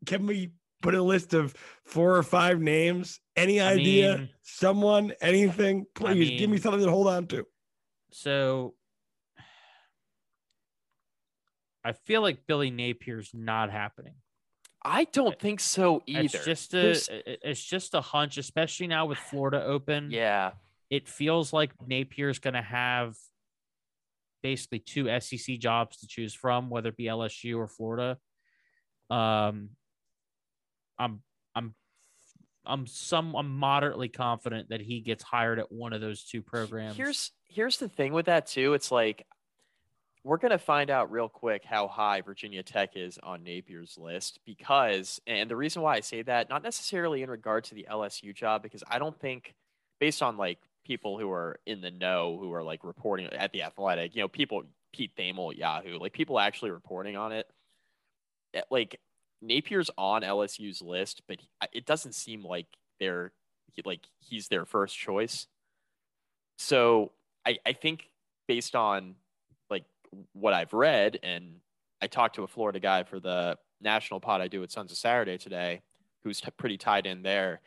[0.05, 0.51] Can we
[0.83, 3.19] put a list of four or five names?
[3.35, 4.17] Any I idea?
[4.17, 5.13] mean- Someone?
[5.19, 5.85] Anything?
[5.95, 7.45] Please give me something to hold on to.
[8.11, 8.75] So
[11.83, 14.13] I feel like Billy Napier's not happening.
[14.85, 16.23] I don't think so either.
[16.37, 20.11] It's just a There's- it's just a hunch, especially now with Florida open.
[20.11, 20.51] yeah.
[20.89, 23.15] It feels like Napier's going to have
[24.41, 28.17] basically two SEC jobs to choose from, whether it be LSU or Florida.
[29.09, 29.69] Um,
[30.97, 31.21] I'm
[31.55, 31.73] I'm
[32.65, 36.95] I'm some I'm moderately confident that he gets hired at one of those two programs.
[36.95, 38.73] Here's here's the thing with that too.
[38.73, 39.25] It's like
[40.23, 45.21] we're gonna find out real quick how high Virginia Tech is on Napier's list because,
[45.25, 48.61] and the reason why I say that, not necessarily in regard to the LSU job,
[48.61, 49.55] because I don't think,
[49.99, 53.63] based on like people who are in the know, who are like reporting at the
[53.63, 57.45] Athletic, you know, people Pete Thamel Yahoo, like people actually reporting on it,
[58.53, 58.99] eh, like
[59.43, 61.37] Napier's on LSU's list, but
[61.73, 62.67] it doesn't seem like
[62.99, 63.31] they're
[63.85, 65.45] like he's their first choice.
[66.57, 67.11] So
[67.45, 68.09] I, I think
[68.47, 69.15] based on
[69.69, 69.83] like
[70.33, 71.57] what I've read, and
[72.01, 74.97] I talked to a Florida guy for the national pod I do with Sons of
[74.97, 75.81] Saturday today,
[76.23, 77.61] who's t- pretty tied in there.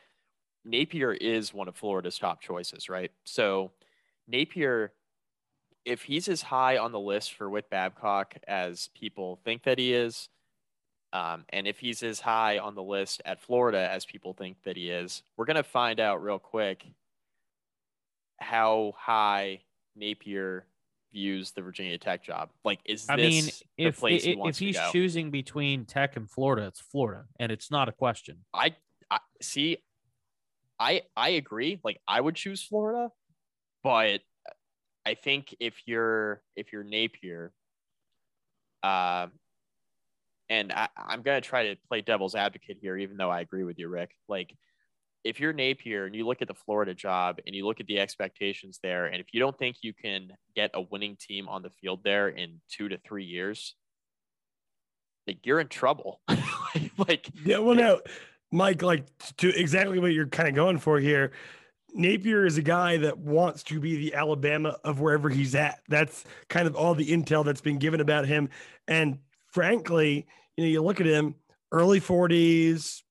[0.65, 3.11] Napier is one of Florida's top choices, right?
[3.25, 3.73] So
[4.29, 4.93] Napier,
[5.85, 9.93] if he's as high on the list for Whit Babcock as people think that he
[9.93, 10.29] is,
[11.13, 14.77] um, and if he's as high on the list at Florida as people think that
[14.77, 16.85] he is, we're going to find out real quick
[18.39, 19.61] how high
[19.97, 20.67] Napier
[21.13, 22.51] views the Virginia Tech job.
[22.65, 25.85] Like, is this I mean, the if place he if, wants if he's choosing between
[25.85, 28.39] Tech and Florida, it's Florida, and it's not a question.
[28.55, 28.77] I,
[29.11, 29.79] I see.
[30.81, 31.79] I I agree.
[31.85, 33.11] Like, I would choose Florida,
[33.85, 34.23] but
[35.07, 37.53] I think if you're if you're Napier,
[38.83, 39.33] um,
[40.49, 43.79] and I, I'm gonna try to play devil's advocate here, even though I agree with
[43.79, 44.13] you, Rick.
[44.27, 44.57] Like,
[45.23, 48.01] if you're Napier and you look at the Florida job and you look at the
[48.01, 51.71] expectations there, and if you don't think you can get a winning team on the
[51.81, 53.75] field there in two to three years,
[55.27, 56.23] like you're in trouble.
[56.97, 58.01] like, Yeah, well, no,
[58.53, 59.05] Mike, like
[59.39, 61.33] to exactly what you're kind of going for here.
[61.93, 65.81] Napier is a guy that wants to be the Alabama of wherever he's at.
[65.89, 68.49] That's kind of all the intel that's been given about him.
[68.87, 71.35] And frankly, you know, you look at him,
[71.73, 73.03] early 40s,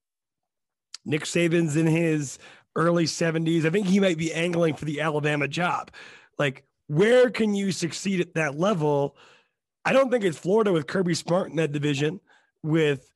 [1.06, 2.40] Nick Saban's in his
[2.76, 3.66] early 70s.
[3.66, 5.92] I think he might be angling for the Alabama job.
[6.38, 9.16] Like, where can you succeed at that level?
[9.86, 12.20] I don't think it's Florida with Kirby Smart in that division,
[12.64, 13.12] with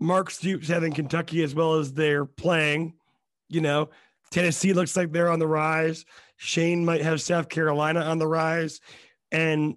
[0.00, 2.94] Mark Stoops having Kentucky as well as they're playing.
[3.48, 3.90] You know,
[4.30, 6.04] Tennessee looks like they're on the rise.
[6.36, 8.80] Shane might have South Carolina on the rise.
[9.30, 9.76] And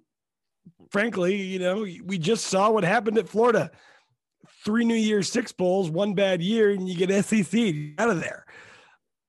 [0.90, 3.70] frankly, you know, we just saw what happened at Florida.
[4.64, 8.44] Three New Year's Six Bowls, one bad year, and you get SEC out of there.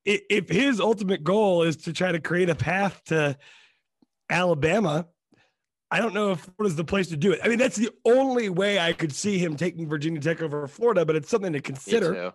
[0.05, 3.37] If his ultimate goal is to try to create a path to
[4.29, 5.07] Alabama,
[5.91, 7.39] I don't know if Florida's the place to do it.
[7.43, 11.05] I mean, that's the only way I could see him taking Virginia Tech over Florida,
[11.05, 12.11] but it's something to consider.
[12.11, 12.31] Me too.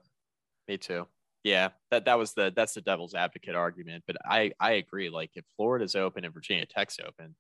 [0.69, 1.07] Me too.
[1.45, 5.11] Yeah, that that was the that's the devil's advocate argument, but I I agree.
[5.11, 7.37] Like if Florida's open and Virginia Tech's open,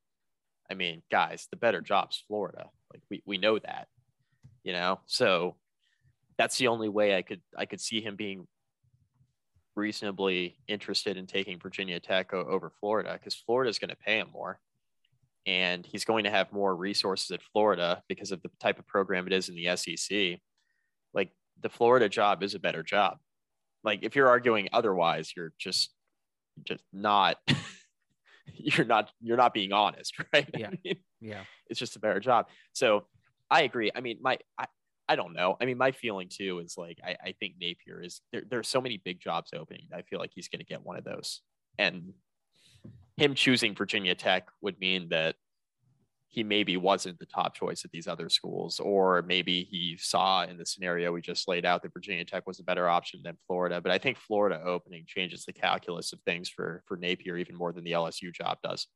[0.70, 2.68] I mean, guys, the better job's Florida.
[2.92, 3.88] Like we we know that,
[4.62, 5.00] you know.
[5.06, 5.56] So
[6.36, 8.46] that's the only way I could I could see him being
[9.74, 14.60] reasonably interested in taking Virginia Tech over Florida because Florida's going to pay him more.
[15.47, 19.26] And he's going to have more resources at Florida because of the type of program
[19.26, 20.40] it is in the SEC.
[21.12, 23.18] Like the Florida job is a better job.
[23.82, 25.90] Like if you're arguing otherwise, you're just
[26.66, 27.36] just not
[28.55, 30.49] you're not you're not being honest, right?
[30.57, 30.68] Yeah.
[30.68, 31.45] I mean, Yeah.
[31.68, 32.49] it's just a better job.
[32.72, 33.07] So
[33.51, 33.90] I agree.
[33.95, 34.66] I mean, my I,
[35.09, 35.57] I don't know.
[35.61, 38.42] I mean, my feeling too is like I, I think Napier is there.
[38.49, 39.88] There are so many big jobs opening.
[39.95, 41.42] I feel like he's going to get one of those,
[41.78, 42.14] and
[43.16, 45.37] him choosing Virginia Tech would mean that
[46.28, 50.59] he maybe wasn't the top choice at these other schools, or maybe he saw in
[50.59, 53.80] the scenario we just laid out that Virginia Tech was a better option than Florida.
[53.80, 57.72] But I think Florida opening changes the calculus of things for for Napier even more
[57.72, 58.89] than the LSU job does.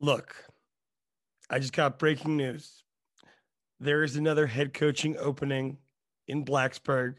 [0.00, 0.34] Look,
[1.50, 2.82] I just got breaking news.
[3.78, 5.76] There is another head coaching opening
[6.28, 7.16] in Blacksburg.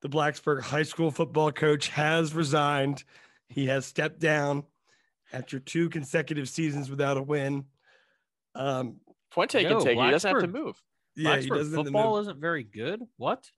[0.00, 3.04] The Blacksburg high school football coach has resigned.
[3.48, 4.64] He has stepped down
[5.32, 7.64] after two consecutive seasons without a win.
[8.54, 8.96] Um,
[9.30, 10.04] Fuente Yo, can take it.
[10.04, 10.80] He doesn't have to move.
[11.16, 12.22] yeah, he doesn't football move.
[12.22, 13.00] isn't very good.
[13.16, 13.50] What?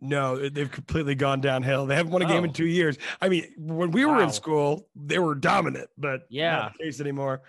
[0.00, 1.86] No, they've completely gone downhill.
[1.86, 2.52] They haven't won a game in Oh.
[2.52, 2.98] two years.
[3.22, 4.20] I mean, when we were Wow.
[4.24, 6.56] in school, they were dominant, but Yeah.
[6.56, 7.42] not the case anymore.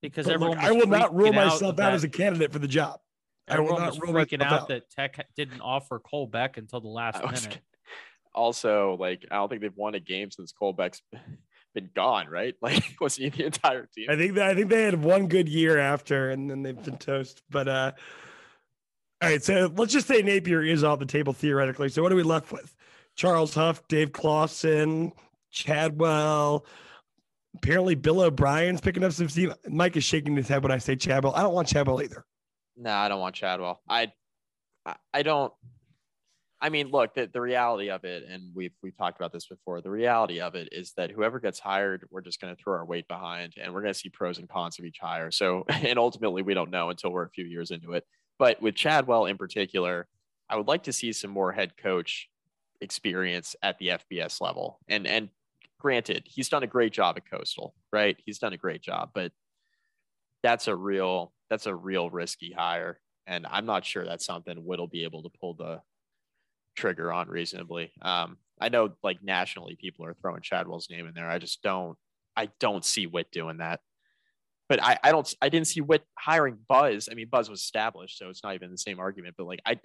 [0.00, 2.58] Because But look, everyone I will not rule myself out that- as a candidate for
[2.58, 3.00] the job.
[3.48, 4.68] I will not was rule freaking out, out.
[4.68, 7.62] that Tech didn't offer Cole Beck until the last I was minute.
[8.34, 11.02] Also like I don't think they've won a game since Cole Beck's
[11.74, 12.54] been gone, right?
[12.62, 14.06] Like was he the entire team?
[14.10, 16.98] I think that I think they had one good year after, and then they've been
[16.98, 17.42] toast.
[17.50, 17.92] But uh,
[19.20, 21.88] all right, so let's just say Napier is off the table theoretically.
[21.88, 22.74] So what are we left with?
[23.16, 25.12] Charles Huff, Dave Clawson,
[25.50, 26.64] Chadwell.
[27.56, 29.52] Apparently, Bill O'Brien's picking up some steam.
[29.68, 31.34] Mike is shaking his head when I say Chadwell.
[31.34, 32.24] I don't want Chadwell either.
[32.76, 33.80] No, I don't want Chadwell.
[33.88, 34.12] I,
[34.86, 35.52] I, I don't.
[36.60, 39.80] I mean, look, the, the reality of it, and we've we've talked about this before.
[39.80, 42.84] The reality of it is that whoever gets hired, we're just going to throw our
[42.84, 45.30] weight behind, and we're going to see pros and cons of each hire.
[45.30, 48.04] So, and ultimately, we don't know until we're a few years into it.
[48.38, 50.08] But with Chadwell in particular,
[50.48, 52.28] I would like to see some more head coach
[52.80, 54.80] experience at the FBS level.
[54.88, 55.28] And and
[55.78, 58.16] granted, he's done a great job at Coastal, right?
[58.24, 59.32] He's done a great job, but
[60.42, 63.00] that's a real that's a real risky hire.
[63.26, 65.80] And I'm not sure that's something will be able to pull the
[66.78, 67.92] trigger on reasonably.
[68.00, 71.28] Um, I know like nationally people are throwing Chadwell's name in there.
[71.28, 71.98] I just don't
[72.36, 73.80] I don't see Whit doing that.
[74.68, 77.08] But I, I don't I didn't see Whit hiring Buzz.
[77.10, 79.80] I mean Buzz was established, so it's not even the same argument, but like I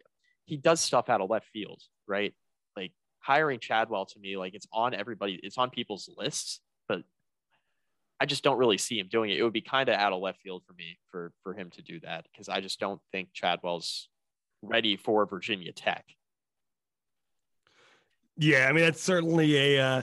[0.46, 2.34] he does stuff out of left field, right?
[2.78, 7.02] Like hiring Chadwell to me, like it's on everybody, it's on people's lists, but
[8.20, 9.40] I just don't really see him doing it.
[9.40, 11.82] It would be kind of out of left field for me for for him to
[11.82, 14.10] do that because I just don't think Chadwell's
[14.62, 16.06] ready for Virginia Tech.
[18.38, 20.02] Yeah, I mean that's certainly a, uh,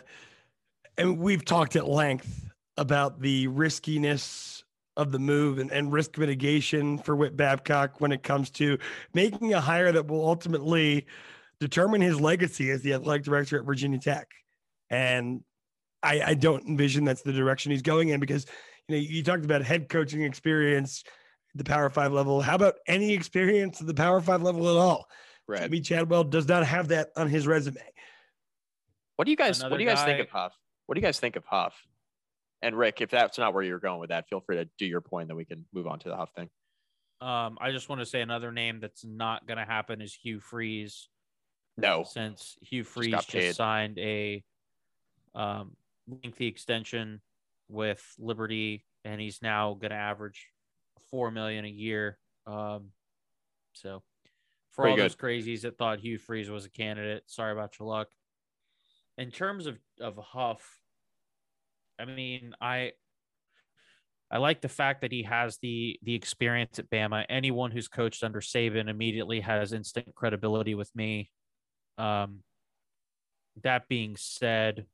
[0.96, 4.64] and we've talked at length about the riskiness
[4.96, 8.78] of the move and, and risk mitigation for Whit Babcock when it comes to
[9.14, 11.06] making a hire that will ultimately
[11.58, 14.28] determine his legacy as the athletic director at Virginia Tech.
[14.90, 15.42] And
[16.02, 18.46] I, I don't envision that's the direction he's going in because
[18.88, 21.04] you know you talked about head coaching experience,
[21.54, 22.40] the Power Five level.
[22.40, 25.06] How about any experience at the Power Five level at all?
[25.46, 25.62] Right.
[25.62, 27.80] Jimmy Chadwell does not have that on his resume.
[29.20, 30.54] What do you guys Another what do you guys think of Huff?
[30.86, 31.74] What do you guys think of Huff?
[32.62, 35.02] And Rick, if that's not where you're going with that, feel free to do your
[35.02, 36.48] point, then we can move on to the Huff thing.
[37.20, 40.40] Um, I just want to say another name that's not going to happen is Hugh
[40.40, 41.10] Freeze,
[41.76, 42.02] No.
[42.02, 44.42] since Hugh Freeze got just, signed a
[45.34, 45.76] um,
[46.08, 47.20] lengthy extension
[47.68, 50.48] with Liberty, and he's now going to average
[51.10, 52.16] four million a year.
[52.46, 52.86] Um,
[53.74, 54.02] so
[54.70, 57.86] for Pretty all those crazies that thought Hugh Freeze was a candidate, sorry about your
[57.86, 58.08] luck.
[59.20, 60.80] In terms of of Huff,
[61.98, 62.92] I mean, I
[64.30, 67.26] I like the fact that he has the the experience at Bama.
[67.28, 71.30] Anyone who's coached under Saban immediately has instant credibility with me.
[71.98, 72.38] Um,
[73.62, 74.86] that being said,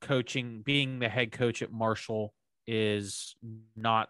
[0.00, 2.34] coaching, being the head coach at Marshall
[2.66, 3.36] is
[3.76, 4.08] not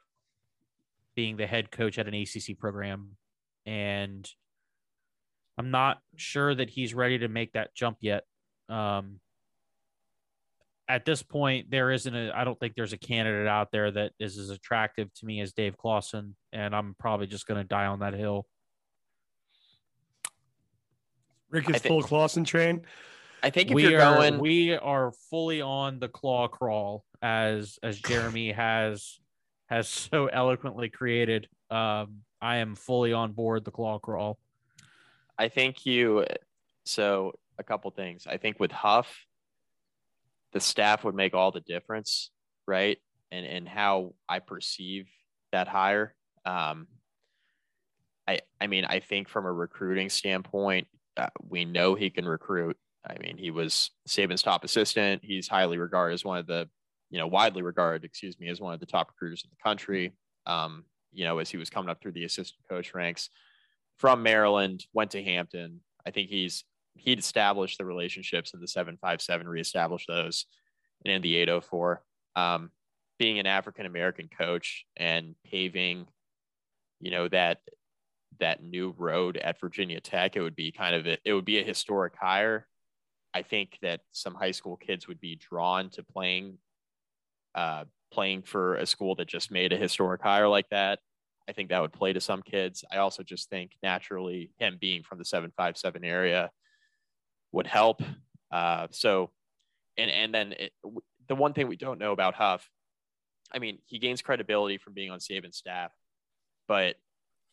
[1.14, 3.18] being the head coach at an ACC program,
[3.66, 4.26] and
[5.58, 8.24] I'm not sure that he's ready to make that jump yet.
[8.68, 9.20] Um,
[10.88, 12.32] at this point, there isn't a.
[12.34, 15.52] I don't think there's a candidate out there that is as attractive to me as
[15.52, 18.46] Dave Clawson, and I'm probably just going to die on that hill.
[21.50, 22.82] Rick is thi- full Clawson train.
[23.42, 27.78] I think if we you're are going we are fully on the claw crawl as
[27.82, 29.18] as Jeremy has
[29.66, 31.48] has so eloquently created.
[31.70, 34.38] Um, I am fully on board the claw crawl.
[35.38, 36.24] I think you
[36.84, 38.26] so a couple things.
[38.26, 39.24] I think with Huff,
[40.52, 42.30] the staff would make all the difference,
[42.66, 42.98] right?
[43.30, 45.08] And and how I perceive
[45.52, 46.14] that hire.
[46.44, 46.86] Um
[48.26, 52.76] I I mean, I think from a recruiting standpoint, uh, we know he can recruit.
[53.08, 55.22] I mean, he was Saban's top assistant.
[55.24, 56.68] He's highly regarded as one of the,
[57.10, 60.12] you know, widely regarded, excuse me, as one of the top recruiters in the country.
[60.44, 63.30] Um, you know, as he was coming up through the assistant coach ranks
[63.98, 65.80] from Maryland, went to Hampton.
[66.06, 70.46] I think he's he'd established the relationships in the 757, reestablished those
[71.04, 72.02] and in the 804.
[72.34, 72.70] Um,
[73.18, 76.06] being an African American coach and paving,
[77.00, 77.60] you know, that
[78.38, 81.58] that new road at Virginia Tech, it would be kind of a, it would be
[81.58, 82.66] a historic hire.
[83.32, 86.58] I think that some high school kids would be drawn to playing
[87.54, 90.98] uh, playing for a school that just made a historic hire like that.
[91.48, 92.84] I think that would play to some kids.
[92.90, 96.50] I also just think naturally him being from the 757 area
[97.52, 98.02] would help.
[98.50, 99.30] Uh, so,
[99.96, 100.72] and and then it,
[101.28, 102.68] the one thing we don't know about Huff,
[103.52, 105.92] I mean, he gains credibility from being on Saban's staff,
[106.68, 106.96] but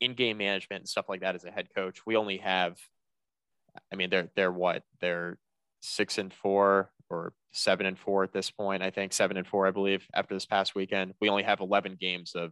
[0.02, 2.78] in-game management and stuff like that as a head coach, we only have.
[3.92, 5.40] I mean, they're they're what they're
[5.82, 8.84] six and four or seven and four at this point.
[8.84, 11.14] I think seven and four, I believe, after this past weekend.
[11.22, 12.52] We only have 11 games of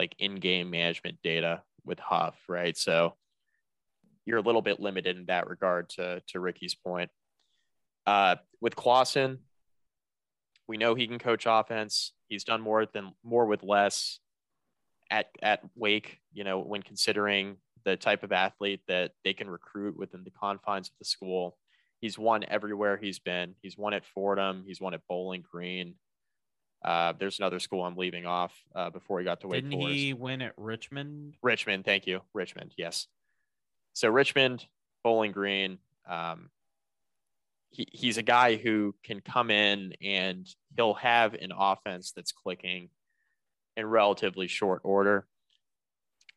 [0.00, 2.74] like in-game management data with Huff, right?
[2.74, 3.16] So
[4.24, 7.10] you're a little bit limited in that regard to to Ricky's point.
[8.06, 9.40] Uh, with Clawson,
[10.66, 12.12] we know he can coach offense.
[12.28, 14.20] He's done more than more with less
[15.10, 16.20] at at Wake.
[16.32, 20.88] You know, when considering the type of athlete that they can recruit within the confines
[20.88, 21.58] of the school,
[22.00, 23.54] he's won everywhere he's been.
[23.60, 24.64] He's won at Fordham.
[24.66, 25.96] He's won at Bowling Green.
[26.82, 29.94] Uh, there's another school I'm leaving off uh, before he got to Wake Didn't Forest.
[29.96, 31.34] he win at Richmond?
[31.42, 32.20] Richmond, thank you.
[32.32, 33.06] Richmond, yes.
[33.92, 34.64] So Richmond,
[35.04, 35.78] Bowling Green,
[36.08, 36.48] um,
[37.70, 42.88] he, he's a guy who can come in and he'll have an offense that's clicking
[43.76, 45.26] in relatively short order.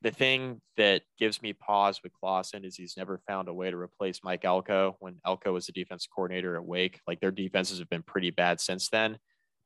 [0.01, 3.77] The thing that gives me pause with Clawson is he's never found a way to
[3.77, 6.99] replace Mike Elko when Elko was the defense coordinator at Wake.
[7.07, 9.17] Like their defenses have been pretty bad since then.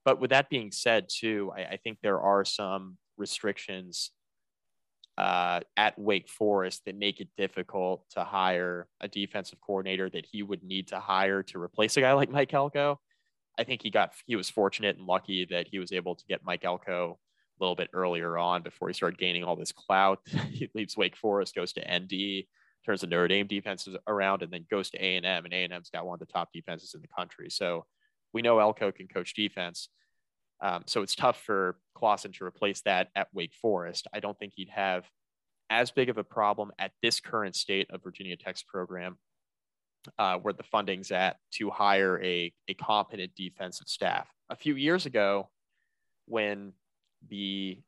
[0.07, 4.11] But with that being said, too, I, I think there are some restrictions
[5.17, 10.43] uh, at Wake Forest that make it difficult to hire a defensive coordinator that he
[10.43, 13.01] would need to hire to replace a guy like Mike Elko.
[13.59, 16.45] I think he got he was fortunate and lucky that he was able to get
[16.45, 17.19] Mike Elko
[17.59, 20.21] a little bit earlier on before he started gaining all this clout.
[20.51, 22.45] he leaves Wake Forest, goes to ND,
[22.85, 25.65] turns the Notre Dame defenses around, and then goes to A and M, and A
[25.65, 27.49] and M's got one of the top defenses in the country.
[27.49, 27.83] So
[28.33, 29.89] we know Elko can coach defense.
[30.61, 34.07] Um, so it's tough for Clawson to replace that at Wake Forest.
[34.13, 35.05] I don't think he'd have
[35.69, 39.17] as big of a problem at this current state of Virginia Tech's program,
[40.17, 44.27] uh, where the funding's at to hire a, a competent defensive staff.
[44.49, 45.49] A few years ago,
[46.25, 46.73] when
[47.27, 47.79] the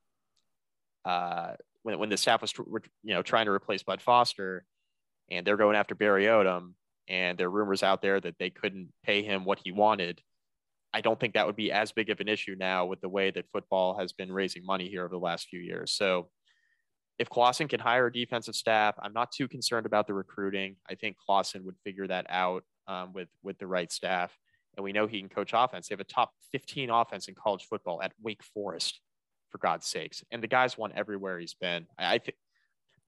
[1.06, 4.66] uh, when, when the staff was you know trying to replace Bud Foster,
[5.32, 6.74] and they're going after Barry Odom,
[7.08, 10.22] and there are rumors out there that they couldn't pay him what he wanted.
[10.94, 13.32] I don't think that would be as big of an issue now with the way
[13.32, 15.94] that football has been raising money here over the last few years.
[15.94, 16.30] So
[17.20, 20.78] if Clawson can hire a defensive staff, I'm not too concerned about the recruiting.
[20.90, 24.36] I think Clawson would figure that out um, with with the right staff,
[24.76, 25.90] and we know he can coach offense.
[25.90, 29.02] They have a top 15 offense in college football at Wake Forest,
[29.50, 31.86] for God's sakes, and the guy's won everywhere he's been.
[31.98, 32.38] I, I think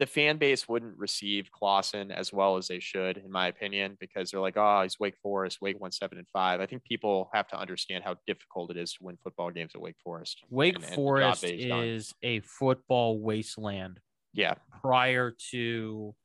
[0.02, 4.32] the fan base wouldn't receive Clawson as well as they should, in my opinion, because
[4.32, 6.60] they're like, oh, he's Wake Forest, Wake one seven and five.
[6.60, 9.80] I think people have to understand how difficult it is to win football games at
[9.82, 10.42] Wake Forest.
[10.50, 11.84] Wake and- and Forest that he's done.
[11.86, 14.00] is a football wasteland
[14.34, 16.16] Yeah, prior to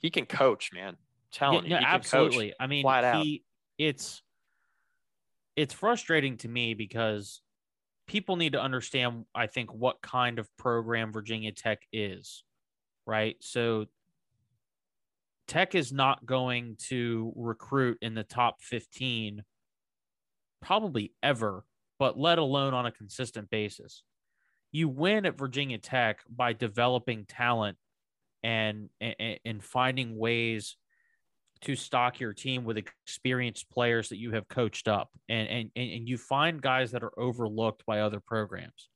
[0.00, 0.88] he can coach, man.
[0.88, 0.96] I'm
[1.30, 2.54] telling Yeah, you, no, absolutely.
[2.58, 2.84] I mean,
[3.22, 3.44] he
[3.78, 4.20] it's
[5.54, 7.40] it's frustrating to me because
[8.08, 12.42] people need to understand, I think, what kind of program Virginia Tech is,
[13.06, 13.36] right?
[13.40, 13.86] So
[15.48, 19.42] Tech is not going to recruit in the top 15
[20.62, 21.64] probably ever,
[21.98, 24.02] but let alone on a consistent basis.
[24.70, 27.76] You win at Virginia Tech by developing talent
[28.42, 30.76] and and, and finding ways
[31.62, 36.08] to stock your team with experienced players that you have coached up and and and
[36.08, 38.88] you find guys that are overlooked by other programs.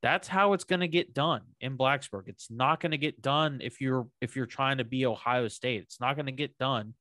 [0.00, 2.28] That's how it's going to get done in Blacksburg.
[2.28, 5.82] It's not going to get done if you're if you're trying to be Ohio State.
[5.82, 6.94] It's not going to get done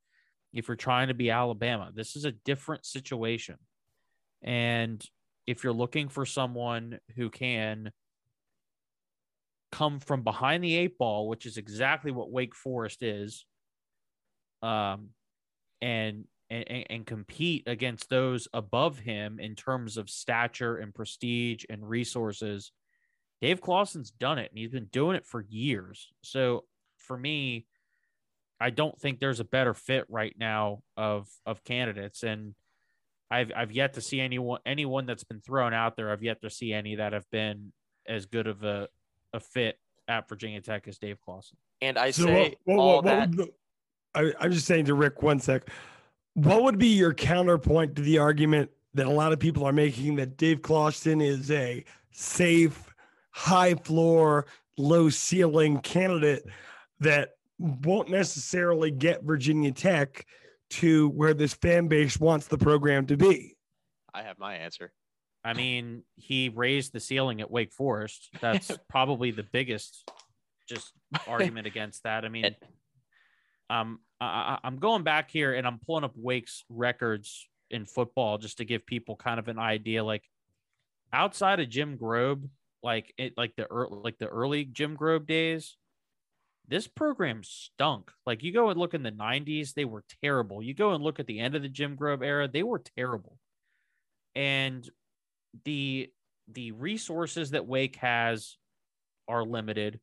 [0.54, 1.92] if you're trying to be Alabama.
[1.94, 3.58] This is a different situation.
[4.42, 5.04] And
[5.46, 7.92] if you're looking for someone who can
[9.72, 13.46] come from behind the eight ball, which is exactly what Wake Forest is,
[14.64, 15.10] um,
[15.82, 21.88] and and, and compete against those above him in terms of stature and prestige and
[21.88, 22.72] resources.
[23.42, 26.10] Dave Clawson's done it, and he's been doing it for years.
[26.22, 26.64] So
[26.98, 27.66] for me,
[28.60, 32.56] I don't think there's a better fit right now of of candidates, and
[33.30, 36.12] I've I've yet to see anyone anyone that's been thrown out there.
[36.12, 37.72] I've yet to see any that have been
[38.08, 38.88] as good of a
[39.34, 39.78] a fit
[40.08, 41.58] at Virginia Tech as Dave Clawson.
[41.82, 43.30] And I So say what, what, all what, what that.
[43.30, 43.54] would the-
[44.16, 45.70] I, I'm just saying to Rick one sec.
[46.34, 50.16] What would be your counterpoint to the argument that a lot of people are making
[50.16, 52.96] that Dave Clawson is a safe,
[53.38, 56.44] high floor, low ceiling candidate
[57.00, 57.30] that
[57.60, 60.26] won't necessarily get Virginia Tech
[60.72, 63.56] to where this fan base wants the program to be?
[64.12, 64.92] I have my answer.
[65.46, 68.30] I mean, he raised the ceiling at Wake Forest.
[68.42, 70.10] That's probably the biggest
[70.68, 70.92] just
[71.28, 72.26] argument against that.
[72.26, 72.56] I mean,
[73.70, 78.40] um, I, I- I'm going back here and I'm pulling up Wake's records in football
[78.40, 80.04] just to give people kind of an idea.
[80.04, 80.24] Like
[81.14, 82.50] outside of Jim Grobe,
[82.84, 85.76] like it, like the like the early Jim Grobe days,
[86.68, 88.12] this program stunk.
[88.26, 90.62] Like you go and look in the 90s, they were terrible.
[90.62, 93.38] You go and look at the end of the Jim Grobe era, they were terrible.
[94.36, 94.88] And
[95.66, 96.10] the
[96.50, 98.58] the resources that Wake has
[99.28, 100.00] are limited.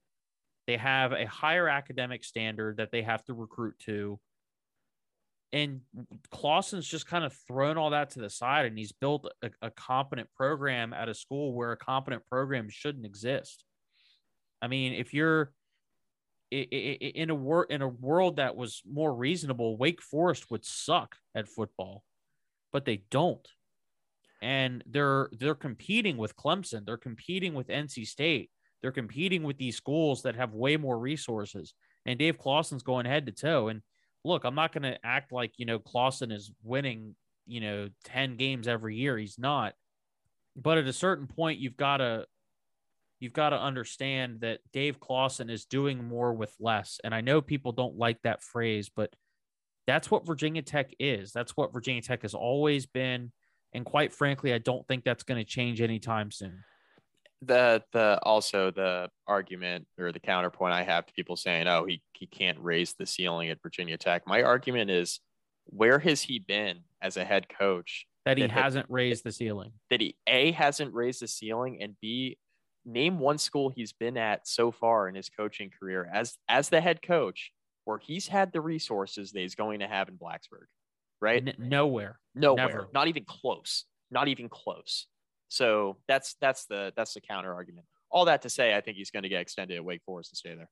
[0.67, 4.19] They have a higher academic standard that they have to recruit to.
[5.55, 5.83] And
[6.33, 9.71] Clawson's just kind of thrown all that to the side and he's built a, a
[9.71, 13.63] competent program at a school where a competent program shouldn't exist.
[14.61, 15.53] I mean, if you're
[16.51, 21.47] in a wor- in a world that was more reasonable, Wake Forest would suck at
[21.47, 22.03] football,
[22.73, 23.47] but they don't.
[24.43, 28.51] And they're they're competing with Clemson, they're competing with NC State,
[28.83, 31.75] they're competing with these schools that have way more resources.
[32.07, 33.69] And Dave Clawson's going head to toe.
[33.69, 33.83] And
[34.25, 37.15] look, I'm not going to act like you know Clawson is winning
[37.47, 39.19] you know ten games every year.
[39.19, 39.75] He's not.
[40.57, 42.27] But at a certain point, you've got to
[43.21, 47.01] you've got to understand that Dave Clawson is doing more with less.
[47.05, 49.11] And I know people don't like that phrase, but
[49.87, 51.33] that's what Virginia Tech is.
[51.33, 53.33] That's what Virginia Tech has always been.
[53.73, 56.63] And quite frankly, I don't think that's going to change anytime soon.
[57.47, 62.03] The the also the argument or the counterpoint I have to people saying, "Oh, he
[62.13, 65.21] he can't raise the ceiling at Virginia Tech." My argument is,
[65.67, 69.73] where has he been as a head coach That he That- hasn't raised the ceiling.
[69.91, 72.39] that he a hasn't raised the ceiling and b
[72.87, 76.81] name one school he's been at so far in his coaching career as as the
[76.81, 77.53] head coach
[77.85, 80.67] where he's had the resources that he's going to have in Blacksburg,
[81.21, 81.47] right?
[81.47, 82.19] N- nowhere.
[82.35, 82.89] Nowhere, never.
[82.95, 85.07] not even close, not even close.
[85.55, 87.87] So that's that's the that's the counter argument.
[88.11, 90.37] All that to say, I think he's going to get extended at Wake Forest and
[90.37, 90.69] stay there.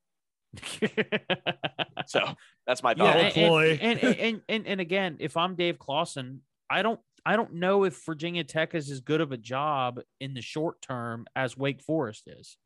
[2.06, 2.20] So
[2.66, 3.36] that's my Yeah, thought.
[3.36, 7.36] Oh, and, and, and, and, and, and again, if I'm Dave Clawson, I don't I
[7.36, 11.26] don't know if Virginia Tech is as good of a job in the short term
[11.36, 12.56] as Wake Forest is.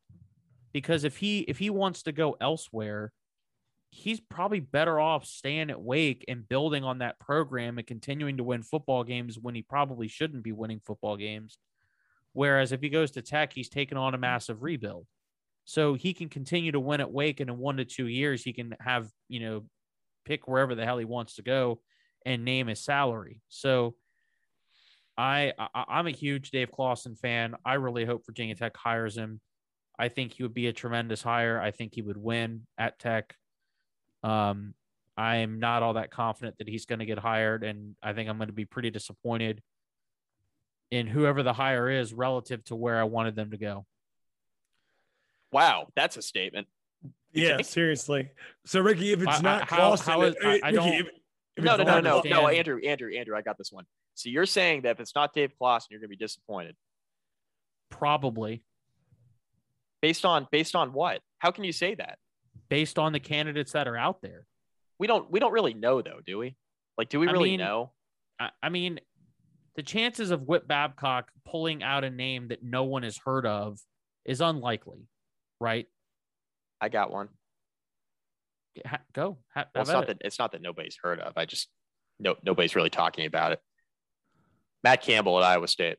[0.72, 3.12] Because if he if he wants to go elsewhere,
[3.90, 8.44] he's probably better off staying at Wake and building on that program and continuing to
[8.44, 11.58] win football games when he probably shouldn't be winning football games.
[12.36, 15.06] Whereas if he goes to Tech, he's taken on a massive rebuild.
[15.64, 18.52] So he can continue to win at Wake, and in one to two years, he
[18.52, 19.64] can have, you know,
[20.26, 21.80] pick wherever the hell he wants to go
[22.26, 23.40] and name his salary.
[23.48, 23.94] So
[25.16, 27.54] I, I I'm a huge Dave Clawson fan.
[27.64, 29.40] I really hope Virginia Tech hires him.
[29.98, 31.58] I think he would be a tremendous hire.
[31.58, 33.34] I think he would win at Tech.
[34.22, 34.74] Um,
[35.16, 38.28] I am not all that confident that he's going to get hired, and I think
[38.28, 39.62] I'm going to be pretty disappointed
[40.90, 43.86] in whoever the hire is relative to where I wanted them to go.
[45.52, 46.66] Wow, that's a statement.
[47.32, 47.68] Yeah, think?
[47.68, 48.30] seriously.
[48.64, 50.72] So Ricky, if it's I- I- not how- Clawson, how is- uh, I- I Ricky,
[50.72, 51.08] don't- if-
[51.56, 52.48] if No, no, no, no, no.
[52.48, 53.86] Andrew, Andrew, Andrew, I got this one.
[54.14, 56.76] So you're saying that if it's not Dave Clawson, you're going to be disappointed
[57.88, 58.62] Probably
[60.02, 61.22] based on based on what?
[61.38, 62.18] How can you say that?
[62.68, 64.44] based on the candidates that are out there.
[64.98, 66.56] We don't we don't really know though, do we?
[66.98, 67.92] Like, do we I really mean, know?
[68.40, 68.98] I, I mean,
[69.76, 73.78] the chances of Whit Babcock pulling out a name that no one has heard of
[74.24, 75.06] is unlikely,
[75.60, 75.86] right?
[76.80, 77.28] I got one.
[78.86, 79.38] Ha- go.
[79.54, 80.06] Ha- Well, it's not it.
[80.08, 81.32] that it's not that nobody's heard of.
[81.36, 81.68] I just
[82.18, 83.60] no nobody's really talking about it.
[84.84, 85.98] Matt Campbell at Iowa State.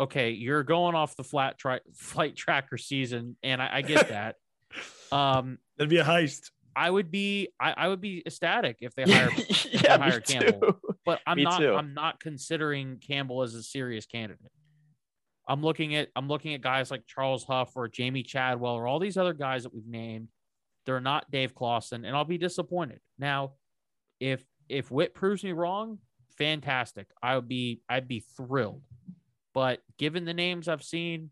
[0.00, 4.36] okay, you're going off the flat tri- flight tracker season, and I, I get that.
[5.12, 6.50] um, That'd be a heist.
[6.74, 9.30] I would be I, I would be ecstatic if they hire
[9.70, 10.72] yeah, me hire Campbell.
[10.72, 10.91] too.
[11.04, 11.74] But I'm Me not too.
[11.74, 14.52] I'm not considering Campbell as a serious candidate.
[15.48, 19.00] I'm looking at I'm looking at guys like Charles Huff or Jamey Chadwell or all
[19.00, 20.28] these other guys that we've named.
[20.86, 23.00] They're not Dave Clawson, and I'll be disappointed.
[23.18, 23.52] Now,
[24.20, 25.98] if if Whit proves me wrong,
[26.38, 27.08] fantastic.
[27.22, 28.82] I would be I'd be thrilled.
[29.54, 31.30] But given the names I've seen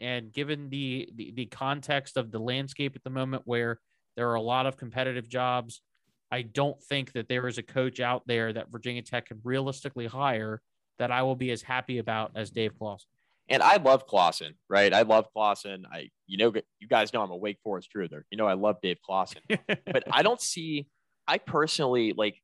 [0.00, 3.80] and given the, the the context of the landscape at the moment where
[4.16, 5.80] there are a lot of competitive jobs,
[6.32, 10.06] I don't think that there is a coach out there that Virginia Tech could realistically
[10.06, 10.62] hire
[10.98, 13.08] that I will be as happy about as Dave Clawson.
[13.48, 14.94] And I love Clawson, right?
[14.94, 15.84] I love Clawson.
[15.92, 18.22] I, you know, you guys know I'm a Wake Forest truther.
[18.30, 20.86] You know, I love Dave Clawson, but I don't see,
[21.28, 22.40] I personally like,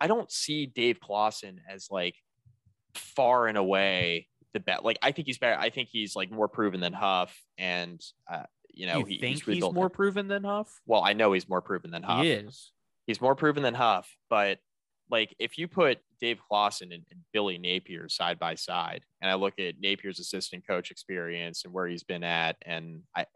[0.00, 2.16] I don't see Dave Clawson as like
[2.94, 4.82] far and away the best.
[4.82, 5.60] Like, I think he's better.
[5.60, 7.38] I think he's like more proven than Huff.
[7.58, 10.80] And, uh, you know, you he, think he's, he's more proven than Huff?
[10.86, 12.22] Well, I know he's more proven than Huff.
[12.22, 12.72] He is.
[13.06, 14.58] He's more proven than Huff, but
[15.10, 19.34] like if you put Dave Clawson and, and, Billy Napier side by side, and I
[19.34, 23.26] look at Napier's assistant coach experience and where he's been at, and I,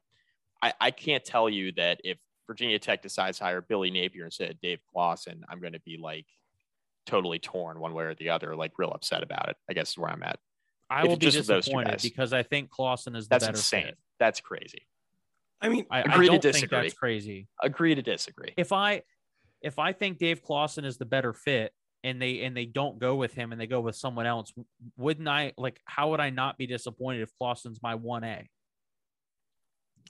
[0.63, 4.51] I, I can't tell you that if Virginia Tech decides to hire Billy Napier instead
[4.51, 6.27] of Dave Clawson, I'm going to be like
[7.07, 9.57] totally torn one way or the other, like real upset about it.
[9.69, 10.39] I guess is where I'm at.
[10.89, 13.85] I if will be disappointed because I think Clawson is the that's better insane.
[13.87, 13.99] Fit.
[14.19, 14.87] That's crazy.
[15.61, 16.61] I mean, I, agree I don't to disagree.
[16.61, 17.49] think that's crazy.
[17.63, 18.53] Agree to disagree.
[18.57, 19.03] If I
[19.63, 21.73] if I think Dave Clawson is the better fit
[22.05, 24.53] and they and they don't go with him and they go with someone else,
[24.97, 28.47] wouldn't I like how would I not be disappointed if Clawson's my 1A?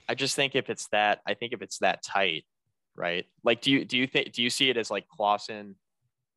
[0.09, 2.45] I just think if it's that, I think if it's that tight,
[2.97, 3.25] right?
[3.45, 5.77] Like do you do you think do you see it as like Clawson?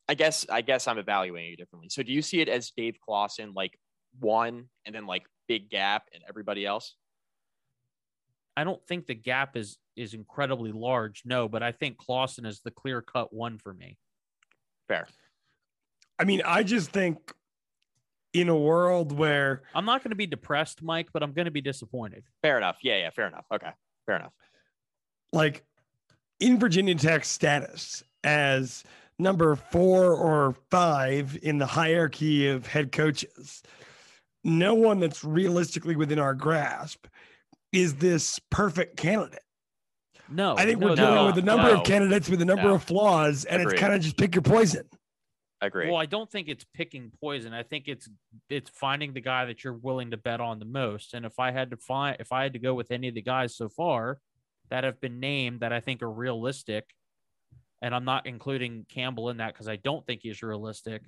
[0.08, 1.88] I guess I guess I'm evaluating it differently.
[1.90, 3.78] So do you see it as Dave Clawson like
[4.18, 6.94] one and then like big gap and everybody else?
[8.56, 11.22] I don't think the gap is is incredibly large.
[11.24, 13.98] No, but I think Clawson is the clear cut one for me.
[14.88, 15.06] Fair.
[16.18, 17.32] I mean, I just think
[18.32, 21.50] in a world where I'm not going to be depressed, Mike, but I'm going to
[21.50, 22.24] be disappointed.
[22.42, 22.78] Fair enough.
[22.82, 23.46] Yeah, yeah, fair enough.
[23.52, 23.70] Okay.
[24.06, 24.32] Fair enough.
[25.32, 25.64] Like
[26.38, 28.84] in Virginia Tech's status as
[29.18, 33.62] number four or five in the hierarchy of head coaches,
[34.42, 37.06] no one that's realistically within our grasp
[37.72, 39.42] is this perfect candidate.
[40.28, 42.44] No, I think no, we're dealing no, with a number no, of candidates with a
[42.44, 42.74] number no.
[42.74, 43.74] of flaws, and Agreed.
[43.74, 44.84] it's kind of just pick your poison.
[45.60, 45.88] I Agree.
[45.88, 47.52] Well, I don't think it's picking poison.
[47.52, 48.08] I think it's
[48.48, 51.14] it's finding the guy that you're willing to bet on the most.
[51.14, 53.22] And if I had to find if I had to go with any of the
[53.22, 54.20] guys so far
[54.70, 56.84] that have been named that I think are realistic,
[57.82, 61.02] and I'm not including Campbell in that because I don't think he's realistic.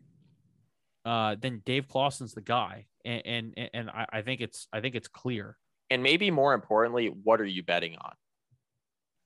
[1.05, 4.97] Uh, then Dave Clawson's the guy, and and, and I, I think it's I think
[4.97, 5.57] it's clear.
[5.93, 8.15] And maybe more importantly, what are you betting on?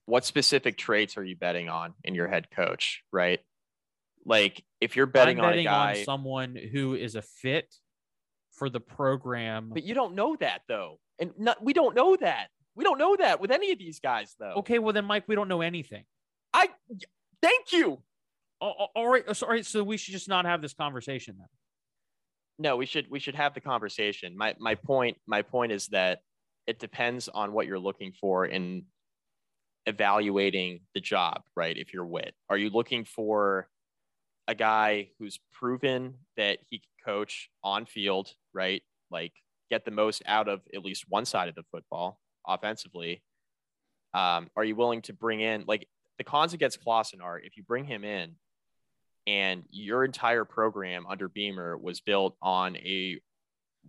[0.07, 3.39] What specific traits are you betting on in your head coach, right?
[4.25, 7.73] Like if you're betting, I'm on betting guy, on someone who is a fit
[8.51, 9.71] for the program.
[9.73, 10.99] but you don't know that though.
[11.21, 12.49] And not, we don't know that.
[12.75, 14.55] We don't know that with any of these guys though.
[14.57, 16.05] Okay, well then, Mike, we don't know anything.
[16.53, 16.69] I
[17.41, 18.03] thank you.
[18.61, 19.63] Oh, oh, all right, sorry.
[19.63, 21.49] So we should just not have this conversation then.
[22.59, 24.37] No, we should we should have the conversation.
[24.37, 26.21] My my point my point is that
[26.67, 28.85] it depends on what you're looking for in
[29.87, 31.77] evaluating the job, right?
[31.77, 33.69] If you're Whit, are you looking for
[34.49, 38.83] a guy who's proven that he can coach on field, right?
[39.11, 39.33] Like
[39.71, 43.23] get the most out of at least one side of the football offensively.
[44.15, 45.89] Um, are you willing to bring in like
[46.19, 48.37] the cons against Clawson are if you bring him in
[49.27, 53.21] and your entire program under Beamer was built on a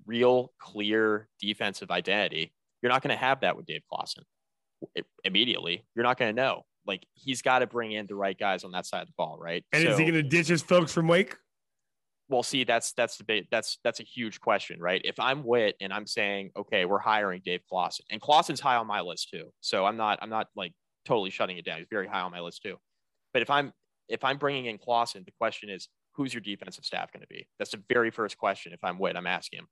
[0.05, 4.23] real clear defensive identity, you're not going to have that with Dave Clawson
[5.23, 5.85] immediately.
[5.95, 6.63] You're not going to know.
[6.85, 9.37] Like he's got to bring in the right guys on that side of the ball,
[9.39, 9.63] right?
[9.73, 11.35] And is he going to ditch his folks from Wake?
[12.29, 15.01] well, see, that's that's the big that's that's a huge question, right?
[15.03, 18.87] If I'm Whit and I'm saying, okay, we're hiring Dave Clawson, and Clawson's high on
[18.87, 20.73] my list too, so I'm not I'm not like
[21.05, 21.79] totally shutting it down.
[21.79, 22.75] He's very high on my list too.
[23.33, 23.71] But if I'm
[24.09, 27.47] if I'm bringing in Clawson, the question is, who's your defensive staff going to be?
[27.59, 28.73] That's the very first question.
[28.73, 29.67] If I'm Whit, I'm asking him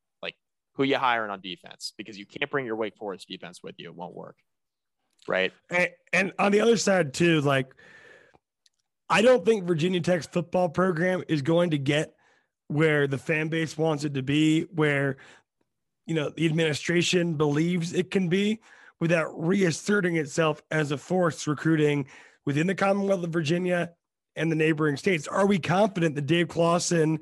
[0.75, 1.93] who you hiring on defense?
[1.97, 4.37] Because you can't bring your Wake Forest defense with you; it won't work,
[5.27, 5.51] right?
[5.69, 7.73] And, and on the other side too, like
[9.09, 12.13] I don't think Virginia Tech's football program is going to get
[12.67, 15.17] where the fan base wants it to be, where
[16.05, 18.59] you know the administration believes it can be,
[18.99, 22.07] without reasserting itself as a force recruiting
[22.45, 23.91] within the Commonwealth of Virginia
[24.35, 25.27] and the neighboring states.
[25.27, 27.19] Are we confident that Dave Clawson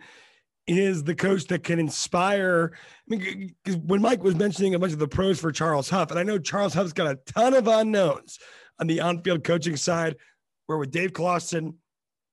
[0.68, 2.74] is the coach that can inspire?
[3.12, 3.56] I mean,
[3.86, 6.38] when Mike was mentioning a bunch of the pros for Charles Huff, and I know
[6.38, 8.40] Charles Huff's got a ton of unknowns
[8.80, 10.16] on the on-field coaching side,
[10.68, 11.76] where with Dave Clawson,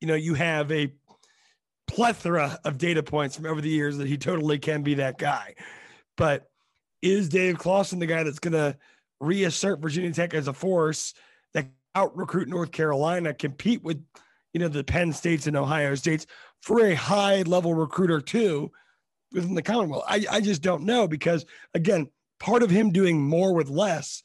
[0.01, 0.93] you know, you have a
[1.87, 5.55] plethora of data points from over the years that he totally can be that guy.
[6.17, 6.49] But
[7.03, 8.77] is Dave Clawson the guy that's going to
[9.21, 11.15] reassert Virginia Tech as a force
[11.53, 14.03] that out recruit North Carolina, compete with,
[14.53, 16.27] you know, the Penn States and Ohio States
[16.61, 18.71] for a high level recruiter too
[19.33, 20.05] within the Commonwealth?
[20.09, 21.45] I, I just don't know because
[21.75, 22.09] again,
[22.39, 24.23] part of him doing more with less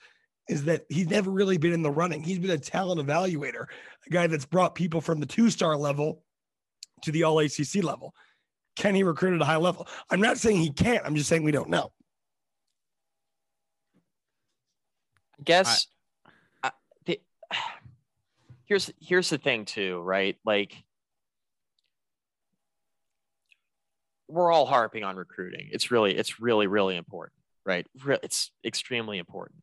[0.48, 2.24] is that he's never really been in the running.
[2.24, 3.66] He's been a talent evaluator,
[4.06, 6.24] a guy that's brought people from the two star level
[7.04, 8.14] to the all ACC level.
[8.76, 9.88] Can he recruit at a high level?
[10.10, 11.06] I'm not saying he can't.
[11.06, 11.92] I'm just saying we don't know.
[15.40, 15.88] I guess
[16.64, 16.72] I,
[17.06, 17.20] the,
[18.66, 20.38] here's here's the thing too, right?
[20.46, 20.85] Like
[24.28, 25.70] we're all harping on recruiting.
[25.72, 27.86] It's really it's really really important, right?
[28.24, 29.62] It's extremely important.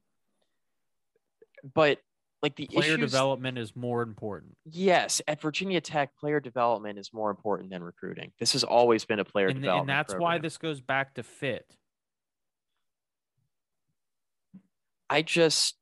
[1.74, 1.98] But
[2.42, 4.56] like the player issues, development is more important.
[4.64, 8.32] Yes, at Virginia Tech, player development is more important than recruiting.
[8.40, 10.22] This has always been a player and, development, and that's program.
[10.22, 11.64] why this goes back to fit.
[15.08, 15.76] I just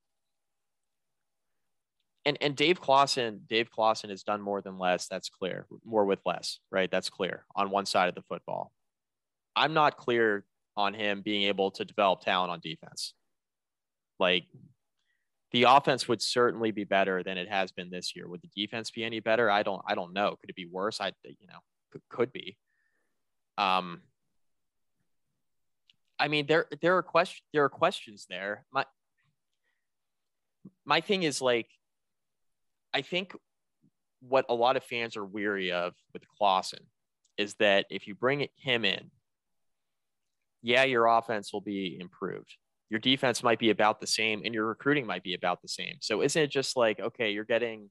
[2.25, 5.09] and and Dave Clawson, Dave Clawson has done more than less.
[5.09, 5.67] That's clear.
[5.85, 6.91] More with less, right?
[6.91, 8.73] That's clear on one side of the football.
[9.57, 10.45] I'm not clear
[10.77, 13.15] on him being able to develop talent on defense.
[14.19, 14.45] Like
[15.53, 18.29] the offense would certainly be better than it has been this year.
[18.29, 19.51] Would the defense be any better?
[19.51, 19.83] I don't.
[19.87, 20.37] I don't know.
[20.41, 21.01] Could it be worse?
[21.01, 21.59] I you know
[21.93, 22.57] could, could be.
[23.59, 24.03] Um.
[26.19, 27.43] I mean, there there are questions.
[27.53, 28.67] There are questions there.
[28.73, 28.85] My
[30.85, 31.69] my thing is like,
[32.93, 33.35] I think
[34.21, 36.81] what a lot of fans are weary of with Clawson
[37.39, 39.11] is that if you bring him in,
[40.63, 42.55] yeah, your offense will be improved
[42.91, 45.95] your defense might be about the same and your recruiting might be about the same.
[46.01, 47.89] So isn't it just like, okay, you're getting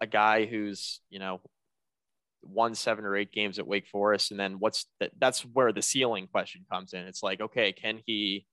[0.00, 1.40] a guy who's, you know,
[2.42, 4.30] won seven or eight games at Wake Forest.
[4.30, 5.12] And then what's that?
[5.18, 7.00] That's where the ceiling question comes in.
[7.00, 8.44] It's like, okay, can he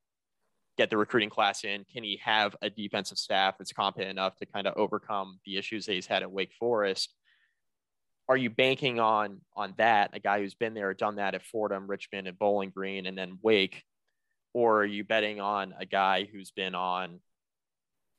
[0.79, 1.85] get the recruiting class in?
[1.91, 5.85] Can he have a defensive staff that's competent enough to kind of overcome the issues
[5.85, 7.13] that he's had at Wake Forest?
[8.27, 10.11] Are you banking on on that?
[10.13, 13.39] A guy who's been there, done that at Fordham, Richmond, and Bowling Green, and then
[13.41, 13.83] Wake
[14.53, 17.19] or are you betting on a guy who's been on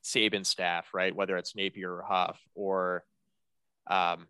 [0.05, 1.15] Saban staff, right?
[1.15, 3.05] Whether it's Napier or Huff, or,
[3.87, 4.27] um,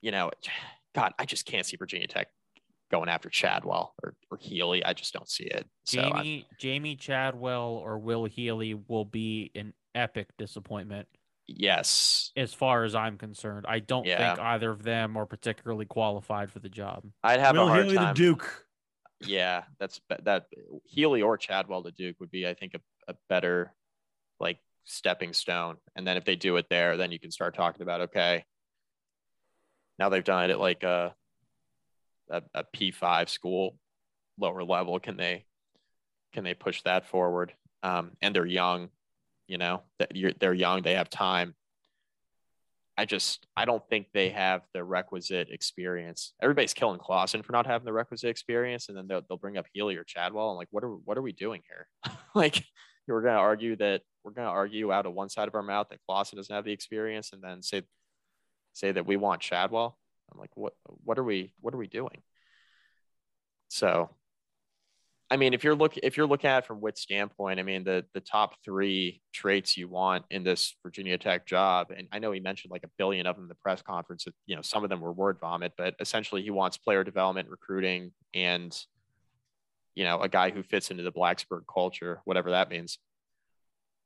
[0.00, 0.30] you know,
[0.94, 2.28] God, I just can't see Virginia Tech
[2.94, 4.84] going after Chadwell or, or Healy.
[4.84, 5.66] I just don't see it.
[5.84, 11.08] So Jamey, I'm, Jamey Chadwell or Will Healy will be an epic disappointment.
[11.48, 12.30] Yes.
[12.36, 14.34] As far as I'm concerned, I don't yeah.
[14.34, 17.02] think either of them are particularly qualified for the job.
[17.24, 18.14] I'd have Will a hard Healy time.
[18.14, 18.64] to Duke.
[19.26, 20.46] Yeah, that's that
[20.84, 23.74] Healy or Chadwell to Duke would be, I think, a, a better
[24.38, 25.76] like stepping stone.
[25.96, 28.44] And then if they do it there, then you can start talking about okay.
[29.98, 31.14] Now they've done it at like a
[32.30, 33.76] a, a P five school,
[34.38, 34.98] lower level.
[34.98, 35.44] Can they
[36.32, 37.54] can they push that forward?
[37.82, 38.88] Um, and they're young,
[39.46, 39.82] you know.
[39.98, 40.82] That you're, they're young.
[40.82, 41.54] They have time.
[42.96, 46.32] I just I don't think they have the requisite experience.
[46.40, 49.66] Everybody's killing Clawson for not having the requisite experience, and then they'll, they'll bring up
[49.72, 50.50] Healy or Chadwell.
[50.50, 51.88] and like, what are what are we doing here?
[52.34, 52.64] like,
[53.08, 56.00] we're gonna argue that we're gonna argue out of one side of our mouth that
[56.06, 57.82] Clawson doesn't have the experience, and then say
[58.74, 59.98] say that we want Chadwell.
[60.32, 62.22] I'm like, what what are we what are we doing?
[63.68, 64.10] So
[65.30, 67.84] I mean, if you're look if you're looking at it from Whit's standpoint, I mean
[67.84, 72.30] the the top three traits you want in this Virginia Tech job, and I know
[72.32, 74.26] he mentioned like a billion of them in the press conference.
[74.46, 78.12] You know, some of them were word vomit, but essentially he wants player development, recruiting,
[78.34, 78.76] and
[79.94, 82.98] you know, a guy who fits into the Blacksburg culture, whatever that means.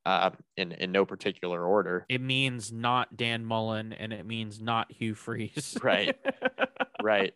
[0.06, 2.06] Uh, in in no particular order.
[2.08, 5.76] It means not Dan Mullen, and it means not Hugh Freeze.
[5.82, 6.16] right,
[7.02, 7.34] right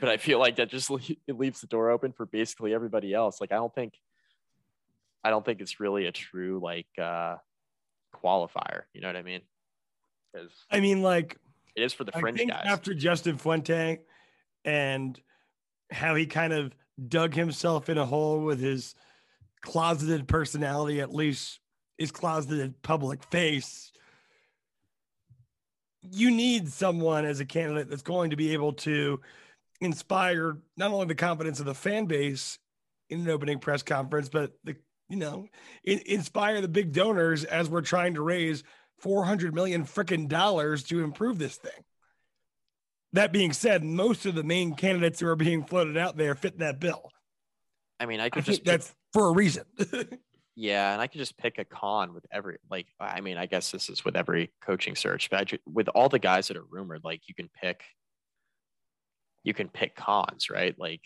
[0.00, 0.90] but I feel like that just
[1.26, 3.40] it leaves the door open for basically everybody else.
[3.40, 3.94] Like I don't think
[5.24, 7.36] I don't think it's really a true like uh
[8.14, 8.82] qualifier.
[8.92, 9.42] You know what I mean?
[10.32, 11.36] Because I mean, like
[11.76, 12.64] it is for the fringe guys.
[12.64, 14.00] After Justin Fuente
[14.64, 15.20] and
[15.90, 16.72] how he kind of
[17.08, 18.94] dug himself in a hole with his
[19.62, 21.60] closeted personality, at least
[21.98, 23.92] his closeted public face.
[26.00, 29.20] You need someone as a candidate that's going to be able to
[29.80, 32.58] inspire not only the confidence of the fan base
[33.10, 34.76] in an opening press conference, but the
[35.08, 35.48] you know
[35.84, 38.62] in, inspire the big donors as we're trying to raise
[39.00, 41.84] 400 million freaking dollars to improve this thing.
[43.14, 46.58] That being said, most of the main candidates who are being floated out there fit
[46.58, 47.10] that bill.
[47.98, 49.64] I mean, I could I just that's for a reason.
[50.60, 52.88] yeah, and I could just pick a con with every like.
[52.98, 56.18] I mean, I guess this is with every coaching search, but just, with all the
[56.18, 57.84] guys that are rumored, like you can pick
[59.44, 60.74] you can pick cons, right?
[60.76, 61.02] Like,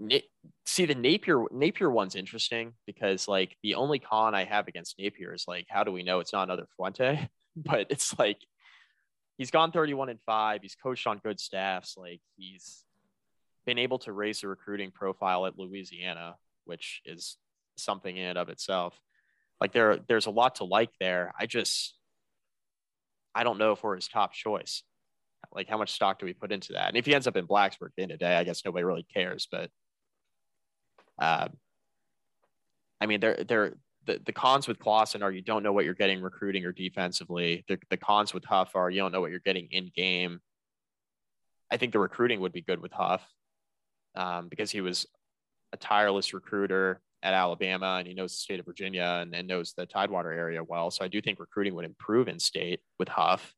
[0.64, 5.34] see the Napier Napier one's interesting because like the only con I have against Napier
[5.34, 7.28] is like, how do we know it's not another Fuente?
[7.56, 8.38] But it's like
[9.36, 10.62] he's gone 31 and five.
[10.62, 11.96] He's coached on good staffs.
[11.98, 12.84] Like he's
[13.66, 16.36] been able to raise the recruiting profile at Louisiana,
[16.68, 17.36] which is
[17.76, 18.98] something in and of itself.
[19.60, 21.32] Like there, there's a lot to like there.
[21.38, 21.94] I just,
[23.34, 24.82] I don't know if we're his top choice.
[25.52, 26.88] Like, how much stock do we put into that?
[26.88, 28.64] And if he ends up in Blacksburg at the end of the day, I guess
[28.64, 29.48] nobody really cares.
[29.50, 29.70] But,
[31.18, 31.48] uh,
[33.00, 33.74] I mean, they're they're
[34.06, 37.64] the, the cons with Clawson are you don't know what you're getting recruiting or defensively.
[37.68, 40.40] The, the cons with Huff are you don't know what you're getting in game.
[41.70, 43.22] I think the recruiting would be good with Huff
[44.14, 45.06] um, because he was
[45.72, 49.72] a tireless recruiter at Alabama and he knows the state of Virginia and, and knows
[49.76, 50.90] the Tidewater area well.
[50.90, 53.54] So I do think recruiting would improve in state with Huff.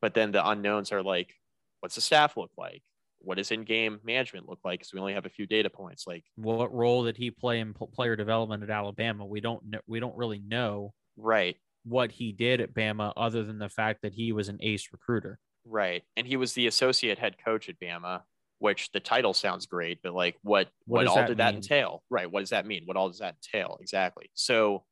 [0.00, 1.34] But then the unknowns are like,
[1.80, 2.82] what's the staff look like?
[3.20, 4.78] What does in-game management look like?
[4.78, 6.06] Because we only have a few data points.
[6.06, 9.26] Like, what role did he play in player development at Alabama?
[9.26, 9.80] We don't know.
[9.88, 10.94] We don't really know.
[11.16, 11.56] Right.
[11.84, 15.40] What he did at Bama, other than the fact that he was an ace recruiter.
[15.64, 16.04] Right.
[16.16, 18.22] And he was the associate head coach at Bama,
[18.58, 22.02] which the title sounds great, but like what what, what all that did that entail?
[22.10, 22.30] Right.
[22.30, 22.82] What does that mean?
[22.84, 23.78] What all does that entail?
[23.80, 24.30] Exactly.
[24.34, 24.84] So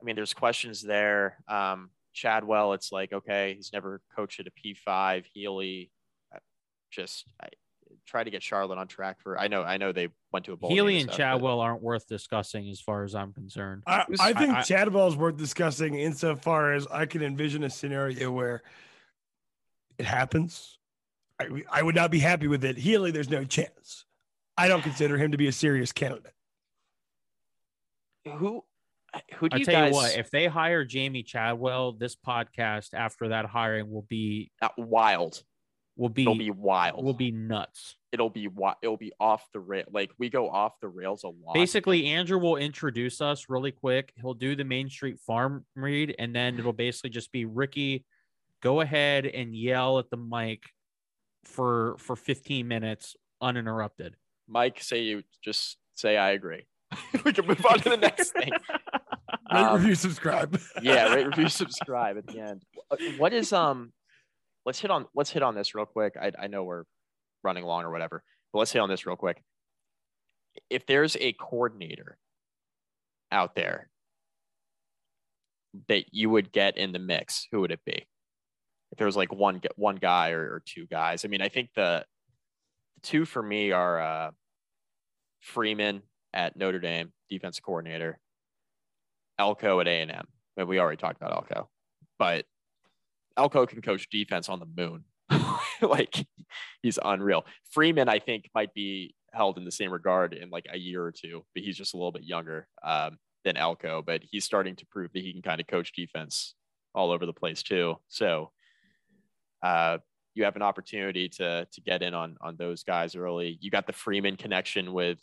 [0.00, 1.38] I mean, there's questions there.
[1.48, 5.24] Um, Chadwell, it's like, okay, he's never coached at a P5.
[5.32, 5.90] Healy,
[6.34, 6.38] uh,
[6.90, 7.48] just I,
[8.06, 9.38] try to get Charlotte on track for.
[9.38, 10.70] I know, I know they went to a bowl.
[10.70, 11.62] Healy and, stuff, Chadwell but...
[11.62, 13.82] aren't worth discussing as far as I'm concerned.
[13.86, 18.30] I, I think I, Chadwell is worth discussing insofar as I can envision a scenario
[18.30, 18.62] where
[19.98, 20.78] it happens.
[21.40, 22.76] I, I would not be happy with it.
[22.76, 24.04] Healy, there's no chance.
[24.56, 26.32] I don't consider him to be a serious candidate.
[28.24, 28.64] Who
[29.36, 29.90] who do I'll you tell guys...
[29.90, 34.68] you what, if they hire Jamey Chadwell, this podcast after that hiring will be uh,
[34.76, 35.42] wild.
[35.96, 37.04] Will be it'll be wild.
[37.04, 37.96] Will be nuts.
[38.10, 38.48] It'll be
[38.82, 39.84] it'll be off the rail.
[39.92, 41.54] Like we go off the rails a lot.
[41.54, 44.12] Basically, Andrew will introduce us really quick.
[44.16, 48.04] He'll do the Main Street Farm read, and then it'll basically just be Ricky
[48.64, 50.62] go ahead and yell at the mic
[51.44, 54.16] for for 15 minutes uninterrupted.
[54.48, 56.66] Mike, say you just say I agree.
[57.24, 58.50] we can move on to the next thing.
[59.52, 60.58] Rate, um, review, subscribe.
[60.82, 62.62] yeah, rate, review, subscribe at the end.
[63.18, 63.92] What is um?
[64.64, 66.14] Let's hit on let's hit on this real quick.
[66.20, 66.84] I I know we're
[67.42, 68.22] running long or whatever,
[68.52, 69.42] but let's hit on this real quick.
[70.70, 72.16] If there's a coordinator
[73.30, 73.90] out there
[75.88, 78.06] that you would get in the mix, who would it be?
[78.94, 81.24] If there was like one one guy or, or two guys.
[81.24, 82.04] I mean, I think the,
[82.94, 84.30] the two for me are uh,
[85.40, 88.20] Freeman at Notre Dame, defensive coordinator,
[89.36, 90.28] Elko at A and M.
[90.56, 91.68] But We already talked about Elko,
[92.20, 92.44] but
[93.36, 95.02] Elko can coach defense on the moon.
[95.82, 96.24] like
[96.80, 97.44] he's unreal.
[97.72, 101.10] Freeman, I think, might be held in the same regard in like a year or
[101.10, 104.04] two, but he's just a little bit younger um, than Elko.
[104.06, 106.54] But he's starting to prove that he can kind of coach defense
[106.94, 107.96] all over the place too.
[108.06, 108.52] So
[109.64, 109.98] uh,
[110.34, 113.58] you have an opportunity to to get in on on those guys early.
[113.60, 115.18] You got the Freeman connection with,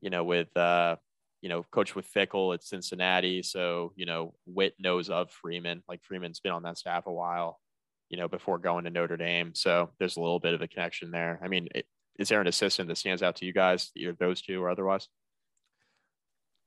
[0.00, 0.96] you know, with uh,
[1.40, 3.42] you know, coach with Fickell at Cincinnati.
[3.42, 5.84] So you know, Whit knows of Freeman.
[5.88, 7.60] Like Freeman's been on that staff a while,
[8.08, 9.54] you know, before going to Notre Dame.
[9.54, 11.38] So there's a little bit of a connection there.
[11.42, 11.86] I mean, it,
[12.18, 15.08] is there an assistant that stands out to you guys, either those two or otherwise?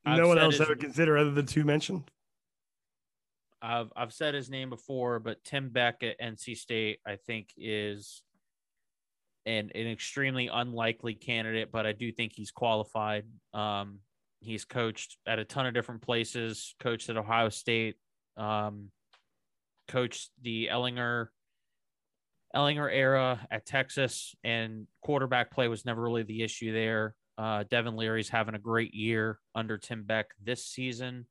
[0.06, 2.10] No I've one else I would consider other than two mentioned.
[3.60, 8.22] I've I've said his name before, but Tim Beck at NC State, I think, is
[9.46, 13.24] an an extremely unlikely candidate, but I do think he's qualified.
[13.54, 14.00] Um,
[14.40, 16.74] he's coached at a ton of different places.
[16.80, 17.96] Coached at Ohio State.
[18.36, 18.90] Um,
[19.88, 21.28] coached the Ellinger
[22.54, 27.14] Ehlinger era at Texas, and quarterback play was never really the issue there.
[27.36, 31.26] Uh, Devin Leary's having a great year under Tim Beck this season.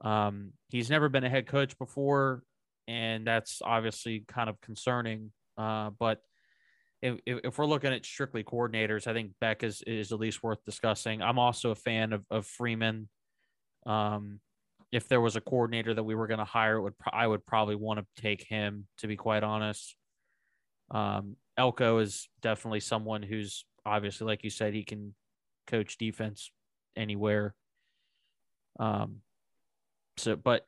[0.00, 2.42] Um, he's never been a head coach before,
[2.88, 5.32] and that's obviously kind of concerning.
[5.56, 6.20] Uh, but
[7.02, 10.64] if, if we're looking at strictly coordinators, I think Beck is is at least worth
[10.64, 11.22] discussing.
[11.22, 13.08] I'm also a fan of, of Freeman.
[13.86, 14.40] Um,
[14.92, 17.76] if there was a coordinator that we were going to hire, would I would probably
[17.76, 18.86] want to take him.
[18.98, 19.96] To be quite honest,
[20.90, 25.14] um, Elko is definitely someone who's obviously, like you said, he can
[25.66, 26.50] coach defense
[26.96, 27.54] anywhere.
[28.78, 29.16] Um,
[30.20, 30.66] so, but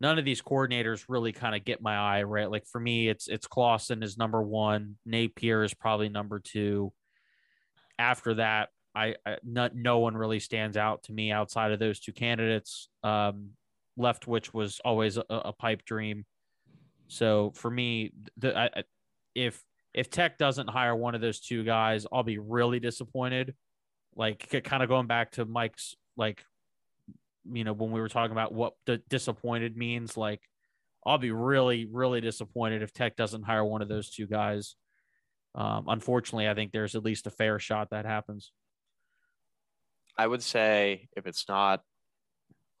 [0.00, 2.50] none of these coordinators really kind of get my eye right.
[2.50, 6.92] Like for me, it's it's Clawson is number one, Napier is probably number two.
[7.98, 12.00] After that, I, I not, no one really stands out to me outside of those
[12.00, 12.88] two candidates.
[13.04, 13.50] Um,
[13.98, 16.24] Leftwich was always a, a pipe dream.
[17.08, 18.82] So for me, the I,
[19.34, 23.54] if if Tech doesn't hire one of those two guys, I'll be really disappointed.
[24.16, 26.44] Like kind of going back to Mike's like
[27.52, 30.40] you know, when we were talking about what the disappointed means, like
[31.04, 34.76] I'll be really, really disappointed if Tech doesn't hire one of those two guys.
[35.54, 38.52] Um, unfortunately, I think there's at least a fair shot that happens.
[40.16, 41.82] I would say if it's not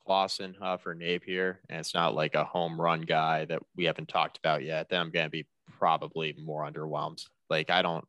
[0.06, 4.08] Clawson, Huff, or Napier, and it's not like a home run guy that we haven't
[4.08, 5.46] talked about yet, then I'm going to be
[5.78, 7.24] probably more underwhelmed.
[7.48, 8.04] Like I don't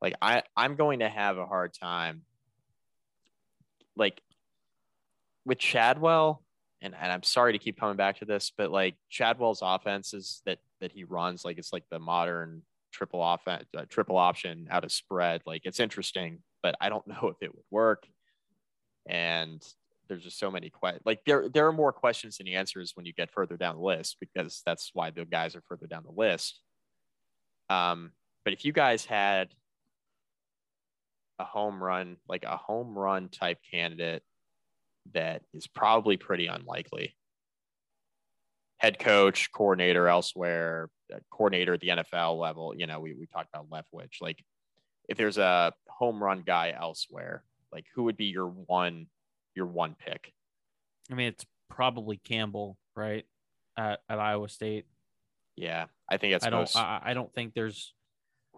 [0.00, 2.22] like I I'm going to have a hard time
[3.98, 4.22] like
[5.48, 6.42] with Chadwell
[6.80, 10.58] and, and I'm sorry to keep coming back to this, but like Chadwell's offenses that
[10.80, 14.92] that he runs, like it's like the modern triple offense, uh, triple option out of
[14.92, 15.42] spread.
[15.44, 18.06] Like it's interesting, but I don't know if it would work.
[19.08, 19.66] And
[20.08, 21.02] there's just so many questions.
[21.04, 24.16] Like there, there are more questions than answers when you get further down the list
[24.20, 26.60] because that's why the guys are further down the list.
[27.68, 28.12] Um,
[28.44, 29.48] but if you guys had
[31.38, 34.22] a home run, like a home run type candidate
[35.14, 37.14] that is probably pretty unlikely.
[38.78, 42.74] Head coach, coordinator elsewhere, uh, coordinator at the NFL level.
[42.76, 44.20] You know, we, we talked about Leftwich.
[44.20, 44.42] Like,
[45.08, 47.42] if there's a home run guy elsewhere,
[47.72, 49.06] like who would be your one
[49.54, 50.32] your one pick?
[51.10, 53.24] I mean, it's probably Campbell, right?
[53.76, 54.86] At, at Iowa State.
[55.56, 56.46] Yeah, I think it's.
[56.46, 56.60] I don't.
[56.60, 56.76] Most...
[56.76, 57.94] I, I don't think there's.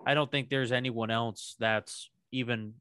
[0.07, 2.75] I don't think there's anyone else that's even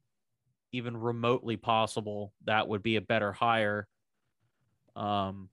[0.72, 3.88] even remotely possible that would be a better hire.
[4.96, 5.48] Um,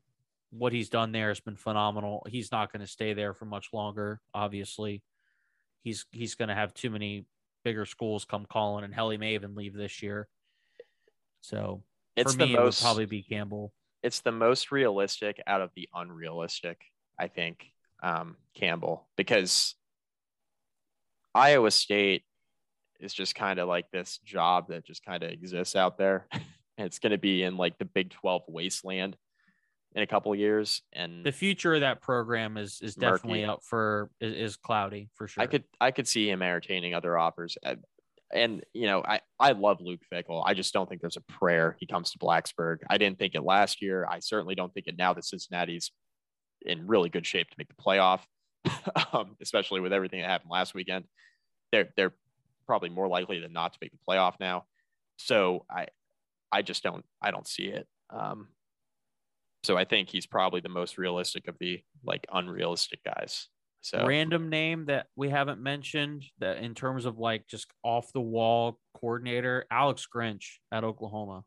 [0.51, 2.26] what he's done there has been phenomenal.
[2.30, 4.22] He's not going to stay there for much longer.
[4.34, 5.01] Obviously,
[5.84, 7.26] he's he's going to have too many
[7.63, 10.28] bigger schools come calling, and hell, he may even leave this year.
[11.41, 11.84] So
[12.15, 13.74] it's for the me, most, it would probably be Campbell.
[14.03, 16.82] It's the most realistic out of the unrealistic,
[17.20, 17.65] I think,
[18.01, 19.76] um, Campbell, because
[21.36, 22.24] Iowa State
[22.99, 26.27] is just kind of like this job that just kind of exists out there.
[26.31, 29.17] and it's going to be in like the Big 12 wasteland
[29.95, 30.81] in a couple years.
[30.93, 33.15] And the future of that program is is Murky.
[33.15, 35.43] definitely up for is, is cloudy for sure.
[35.43, 37.57] I could I could see him entertaining other offers.
[37.63, 37.79] And,
[38.31, 40.43] and you know, I I love Luke Fickell.
[40.45, 42.77] I just don't think there's a prayer he comes to Blacksburg.
[42.89, 44.05] I didn't think it last year.
[44.09, 45.91] I certainly don't think it now that Cincinnati's
[46.61, 48.21] in really good shape to make the playoff,
[49.13, 51.05] um, especially with everything that happened last weekend.
[51.71, 52.13] They're they're
[52.68, 54.65] probably more likely than not to make the playoff now.
[55.18, 55.88] So I
[56.51, 57.88] I just don't I don't see it.
[58.09, 58.49] Um,
[59.63, 63.47] so I think he's probably the most realistic of the like unrealistic guys.
[63.82, 68.22] So random name that we haven't mentioned that in terms of like just off the
[68.22, 71.43] wall coordinator, Alex Grinch at Oklahoma.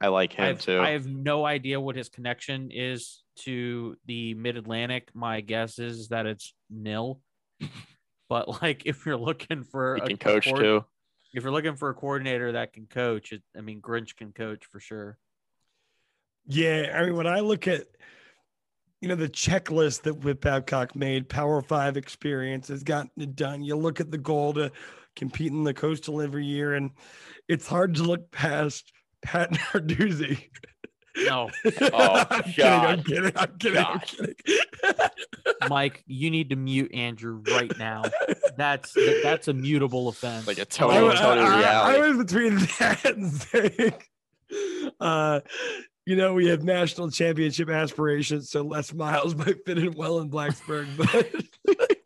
[0.00, 0.80] I like him I've, too.
[0.80, 5.10] I have no idea what his connection is to the Mid Atlantic.
[5.14, 7.20] My guess is that it's nil.
[8.32, 10.84] but like, if you're looking for he a can coach coord- too.
[11.34, 14.64] if you're looking for a coordinator that can coach, it, I mean, Grinch can coach
[14.64, 15.18] for sure.
[16.46, 17.86] Yeah, I mean, when I look at
[19.02, 23.62] you know the checklist that Whit Babcock made, Power Five experience has gotten it done.
[23.62, 24.72] You look at the goal to
[25.14, 26.90] compete in the Coastal every year, and
[27.48, 30.48] it's hard to look past Pat Narduzzi.
[31.18, 31.50] No,
[31.92, 32.54] Oh, I'm kidding.
[32.56, 32.86] God.
[32.86, 33.32] I'm kidding.
[33.36, 33.84] I'm kidding.
[33.84, 34.34] I'm kidding.
[35.68, 38.02] Mike, you need to mute Andrew right now.
[38.56, 40.46] That's that, that's a mutable offense.
[40.46, 41.58] Like a total, was- Tony I- I
[41.96, 42.08] reality.
[42.18, 43.94] was between that and saying,
[45.00, 45.40] uh,
[46.04, 50.28] you know, we have national championship aspirations, so Les Miles might fit in well in
[50.28, 51.96] Blacksburg, but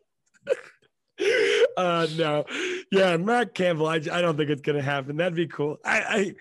[1.75, 2.45] uh, no,
[2.91, 3.87] yeah, Matt Campbell.
[3.87, 5.17] I, I don't think it's gonna happen.
[5.17, 5.77] That'd be cool.
[5.83, 6.35] I, I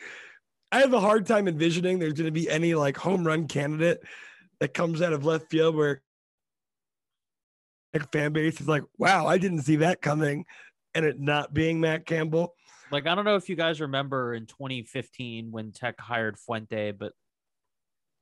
[0.70, 4.01] I have a hard time envisioning there's gonna be any like home run candidate
[4.61, 6.03] that comes out of left field where
[7.95, 10.45] like, fan base is like, wow, I didn't see that coming,
[10.95, 12.55] and it not being Matt Campbell.
[12.91, 17.13] like I don't know if you guys remember in 2015 when Tech hired Fuente, but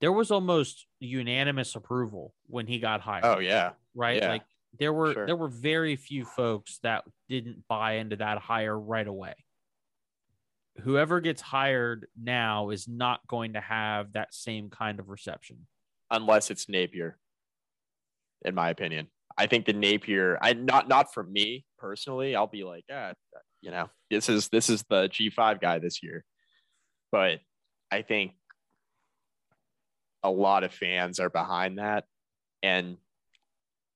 [0.00, 3.24] there was almost unanimous approval when he got hired.
[3.24, 3.70] Oh yeah.
[3.94, 4.20] right?
[4.20, 4.42] yeah, Like
[4.78, 5.26] there were sure.
[5.26, 9.34] there were very few folks that didn't buy into that hire right away.
[10.82, 15.66] Whoever gets hired now is not going to have that same kind of reception.
[16.10, 17.16] Unless it's Napier,
[18.44, 19.08] in my opinion.
[19.36, 22.36] I think the Napier, I not not for me personally.
[22.36, 23.12] I'll be like, ah,
[23.60, 26.24] you know, this is this is the G five guy this year.
[27.10, 27.40] But
[27.90, 28.32] I think
[30.22, 32.04] a lot of fans are behind that,
[32.62, 32.96] and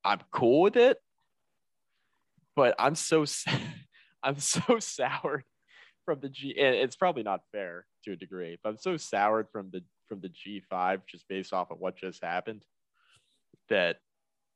[0.05, 0.98] I'm cool with it.
[2.56, 3.24] But I'm so
[4.23, 5.44] I'm so soured
[6.05, 6.48] from the G.
[6.56, 10.31] It's probably not fair to a degree, but I'm so soured from the from the
[10.31, 12.62] G5 just based off of what just happened
[13.69, 13.98] that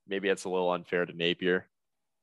[0.07, 1.67] maybe it's a little unfair to Napier.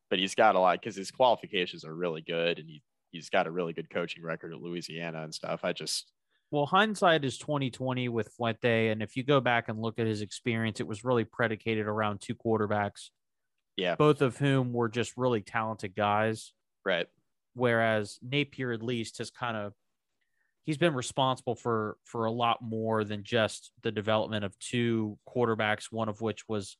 [0.09, 2.81] But he's got a lot because his qualifications are really good, and he
[3.11, 5.61] he's got a really good coaching record at Louisiana and stuff.
[5.63, 6.11] I just
[6.51, 10.21] Well, hindsight is 2020 with Fuente, and if you go back and look at his
[10.21, 13.09] experience, it was really predicated around two quarterbacks,
[13.77, 16.53] yeah both of whom were just really talented guys.
[16.85, 17.07] right
[17.55, 19.73] Whereas Napier, at least, has kind of
[20.63, 25.91] he's been responsible for for a lot more than just the development of two quarterbacks,
[25.91, 26.77] one of which was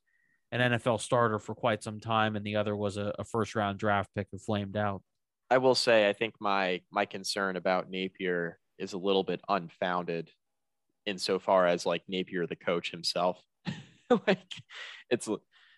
[0.52, 3.80] an NFL starter for quite some time, and the other was a, a first round
[3.80, 5.02] draft pick who flamed out.
[5.50, 10.32] I will say, I think my my concern about Napier is a little bit unfounded,
[11.06, 13.42] insofar as like Napier, the coach himself,
[14.28, 14.54] like
[15.10, 15.30] it's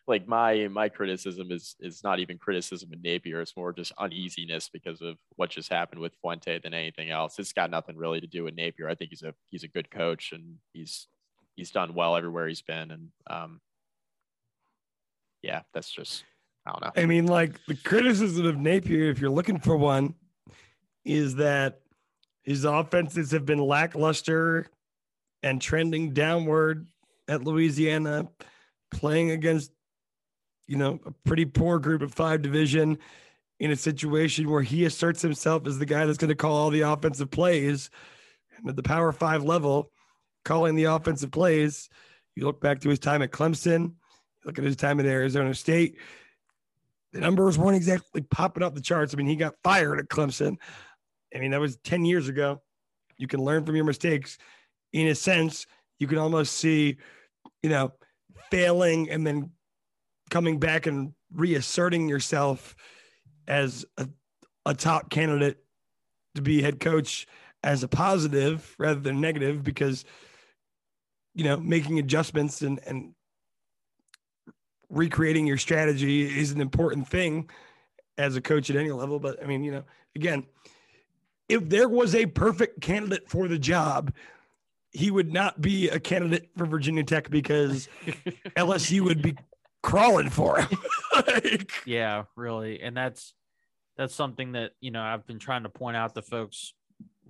[0.08, 3.42] like my my criticism is is not even criticism of Napier.
[3.42, 7.40] It's more just uneasiness because of what just happened with Fuente than anything else.
[7.40, 8.90] It's got nothing really to do with Napier.
[8.90, 11.08] I think he's a he's a good coach and he's
[11.56, 12.92] he's done well everywhere he's been.
[12.92, 13.62] And um,
[15.42, 16.24] yeah, that's just
[16.66, 17.02] I don't know.
[17.02, 20.16] I mean, like the criticism of Napier, if you're looking for one,
[21.06, 21.82] is that
[22.44, 24.68] his offenses have been lackluster
[25.44, 26.88] and trending downward
[27.28, 28.28] at Louisiana,
[28.92, 29.72] playing against
[30.72, 32.98] you know, a pretty poor group of five division
[33.60, 36.70] in a situation where he asserts himself as the guy that's going to call all
[36.70, 37.90] the offensive plays
[38.58, 39.92] and at the power five level,
[40.46, 41.90] calling the offensive plays.
[42.38, 43.96] You look back to his time at Clemson,
[44.46, 45.98] look at his time at Arizona State.
[47.14, 49.14] The numbers weren't exactly popping up the charts.
[49.14, 50.58] I mean, he got fired at Clemson.
[51.36, 52.62] I mean, that was 10 years ago.
[53.18, 54.38] You can learn from your mistakes.
[54.94, 55.68] In a sense,
[56.00, 56.98] you can almost see,
[57.62, 57.92] you know,
[58.50, 59.52] failing and then
[60.30, 62.76] coming back and reasserting yourself
[63.48, 64.08] as a,
[64.66, 65.58] a top candidate
[66.36, 67.28] to be head coach
[67.64, 70.06] as a positive rather than negative because
[71.34, 73.14] you know making adjustments and and
[74.92, 77.50] recreating your strategy is an important thing
[78.18, 79.84] as a coach at any level but i mean you know
[80.16, 80.46] again
[81.50, 84.14] if there was a perfect candidate for the job
[84.92, 87.88] he would not be a candidate for virginia tech because
[88.58, 89.36] lsu would be
[89.82, 90.78] crawling for him.
[91.28, 92.82] like, yeah, really.
[92.82, 93.34] And that's
[93.98, 96.74] that's something that, you know, I've been trying to point out to folks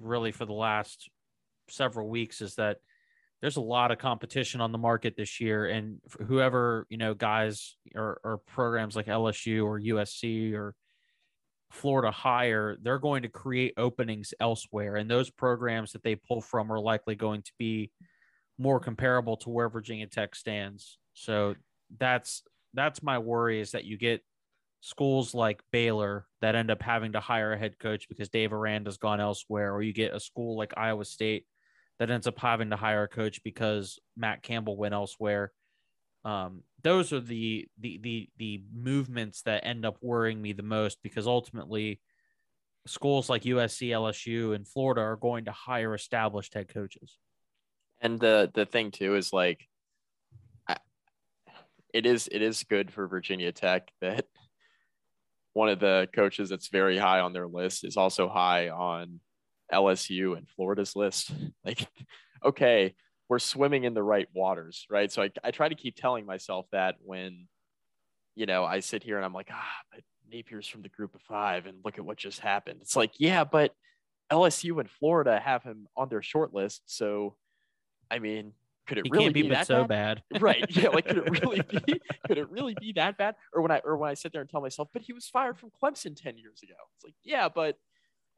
[0.02, 1.10] really for the last
[1.70, 2.78] several weeks is that
[3.42, 7.76] there's a lot of competition on the market this year and whoever, you know, guys
[7.96, 10.76] or, or programs like LSU or USC or
[11.72, 14.98] Florida hire, they're going to create openings elsewhere.
[14.98, 17.92] And those programs that they pull from are likely going to be
[18.60, 21.00] more comparable to where Virginia Tech stands.
[21.14, 21.56] So
[21.98, 22.44] that's
[22.74, 24.22] that's my worry is that you get
[24.82, 28.98] schools like Baylor that end up having to hire a head coach because Dave Aranda's
[28.98, 31.46] gone elsewhere, or you get a school like Iowa State
[32.02, 35.52] that ends up having to hire a coach because Matt Campbell went elsewhere.
[36.26, 40.98] Um, those are the the the the movements that end up worrying me the most
[41.04, 42.02] because ultimately
[42.88, 47.20] schools like USC, LSU, and Florida are going to hire established head coaches.
[48.00, 49.68] And the the thing too is like
[51.94, 54.26] it is it is good for Virginia Tech that
[55.54, 59.20] one of the coaches that's very high on their list is also high on
[59.72, 61.32] LSU and Florida's list.
[61.64, 61.88] Like,
[62.44, 62.96] okay,
[63.30, 65.12] we're swimming in the right waters, right?
[65.12, 67.48] So I, I try to keep telling myself that when,
[68.36, 70.02] you know, I sit here and I'm like, ah, but
[70.34, 72.80] Napier's from the group of five and look at what just happened.
[72.82, 73.76] It's like, yeah, but
[74.32, 76.82] LSU and Florida have him on their short list.
[76.88, 77.36] So,
[78.10, 78.54] I mean,
[78.88, 80.24] could it he really be, be that so bad?
[80.32, 80.42] bad?
[80.42, 80.66] right.
[80.70, 80.90] Yeah.
[80.90, 82.02] Like, could it really be?
[82.28, 83.36] could it really be that bad?
[83.54, 85.58] Or when I or when I sit there and tell myself, but he was fired
[85.58, 86.74] from Clemson ten years ago.
[86.96, 87.78] It's like, yeah, but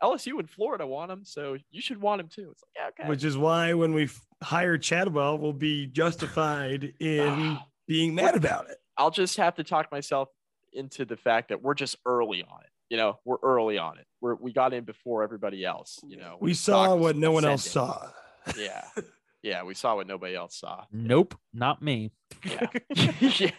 [0.04, 2.50] LSU and Florida want him, so you should want him too.
[2.52, 3.10] It's like, yeah, okay.
[3.10, 4.10] Which is why when we
[4.42, 7.58] hire Chadwell, we'll be justified in
[7.88, 8.78] being mad about it.
[8.98, 10.30] I'll just have to talk myself
[10.74, 12.70] into the fact that we're just early on it.
[12.90, 14.06] You know, we're early on it.
[14.22, 16.00] We're we got in before everybody else.
[16.08, 18.10] You know, we saw what no one else saw.
[18.58, 18.84] Yeah.
[19.44, 20.86] Yeah, we saw what nobody else saw.
[20.90, 22.12] Nope, not me.
[22.46, 22.68] Yeah.
[23.20, 23.52] yeah.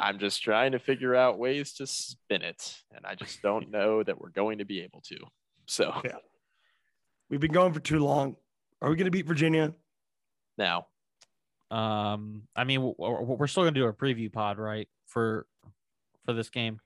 [0.00, 4.02] I'm just trying to figure out ways to spin it, and I just don't know
[4.02, 5.16] that we're going to be able to.
[5.66, 6.16] So, yeah.
[7.28, 8.36] We've been going for too long.
[8.82, 9.72] Are we going to beat Virginia?
[10.58, 10.86] Now.
[11.70, 14.88] Um, I mean, we're still going to do a preview pod, right?
[15.06, 15.46] For
[16.24, 16.80] for this game.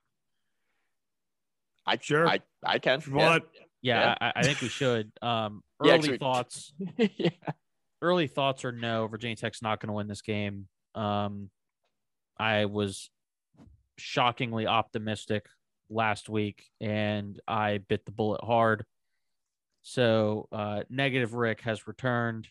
[1.86, 3.01] I sure I I can.
[3.01, 3.49] What?
[3.55, 4.15] Yeah, yeah, yeah.
[4.20, 5.11] I, I, think we should.
[5.23, 6.73] Um, early yeah, thoughts.
[6.99, 7.31] yeah
[8.05, 10.69] early thoughts are no, Virginia Tech's not going to win this game.
[10.95, 11.51] Um,
[12.39, 13.11] I was
[13.97, 15.47] shockingly optimistic
[15.90, 18.85] last week and I bit the bullet hard.
[19.82, 22.48] So, uh, negative Rick has returned.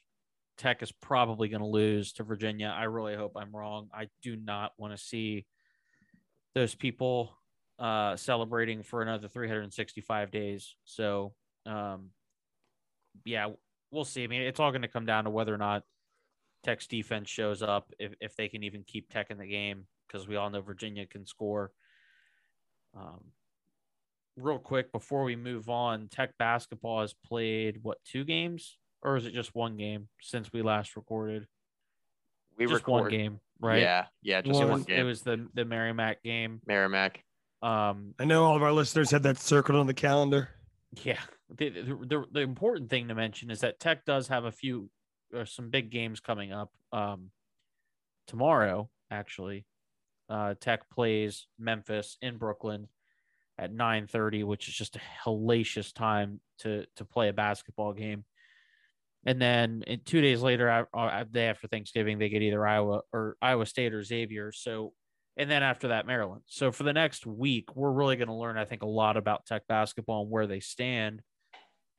[0.58, 2.74] Tech is probably going to lose to Virginia.
[2.76, 3.90] I really hope I'm wrong.
[3.94, 5.46] I do not want to see
[6.54, 7.36] those people
[7.80, 10.76] uh, celebrating for another 365 days.
[10.86, 11.34] So,
[11.66, 12.12] um,
[13.26, 13.50] yeah,
[13.90, 14.24] we'll see.
[14.24, 15.84] I mean, it's all going to come down to whether or not
[16.64, 20.28] Tech's defense shows up, if, if they can even keep Tech in the game, because
[20.28, 21.72] we all know Virginia can score.
[22.96, 23.22] Um,
[24.38, 29.26] real quick before we move on, Tech basketball has played what two games, or is
[29.26, 31.48] it just one game since we last recorded?
[32.58, 33.82] We just record, one game, right?
[33.82, 35.00] Yeah, yeah, just it one was, game.
[35.00, 36.62] it was the the Merrimack game.
[36.68, 37.24] Merrimack.
[37.62, 40.50] Um, I know all of our listeners had that circled on the calendar.
[41.04, 41.20] yeah.
[41.56, 44.90] The, the, the, the important thing to mention is that Tech does have a few
[45.34, 46.72] or some big games coming up.
[46.92, 47.32] Um,
[48.28, 49.66] tomorrow, actually,
[50.30, 52.88] uh, Tech plays Memphis in Brooklyn
[53.58, 58.26] at 9:30, which is just a hellacious time to to play a basketball game.
[59.26, 60.88] And then two days later,
[61.32, 64.52] day after Thanksgiving, they get either Iowa or Iowa State or Xavier.
[64.52, 64.94] So,
[65.38, 66.42] and then after that, Maryland.
[66.48, 69.46] So for the next week, we're really going to learn, I think, a lot about
[69.46, 71.22] Tech basketball and where they stand.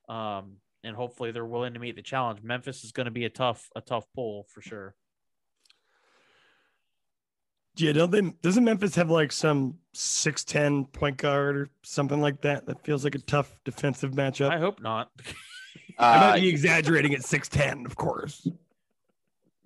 [0.07, 2.43] Um, and hopefully they're willing to meet the challenge.
[2.43, 4.95] Memphis is going to be a tough, a tough pull for sure.
[7.77, 8.21] Yeah, don't they?
[8.43, 12.67] Doesn't Memphis have like some six ten point guard or something like that?
[12.67, 14.51] That feels like a tough defensive matchup.
[14.51, 15.11] I hope not.
[15.99, 18.47] I Uh, might be exaggerating at six ten, of course.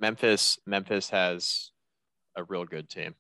[0.01, 0.59] Memphis.
[0.65, 1.71] Memphis has
[2.35, 3.15] a real good team.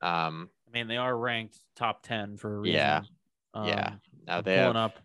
[0.00, 2.76] Um, I mean, they are ranked top ten for a reason.
[2.76, 3.02] Yeah.
[3.54, 3.88] yeah.
[3.92, 4.98] Um, Now they pulling have up.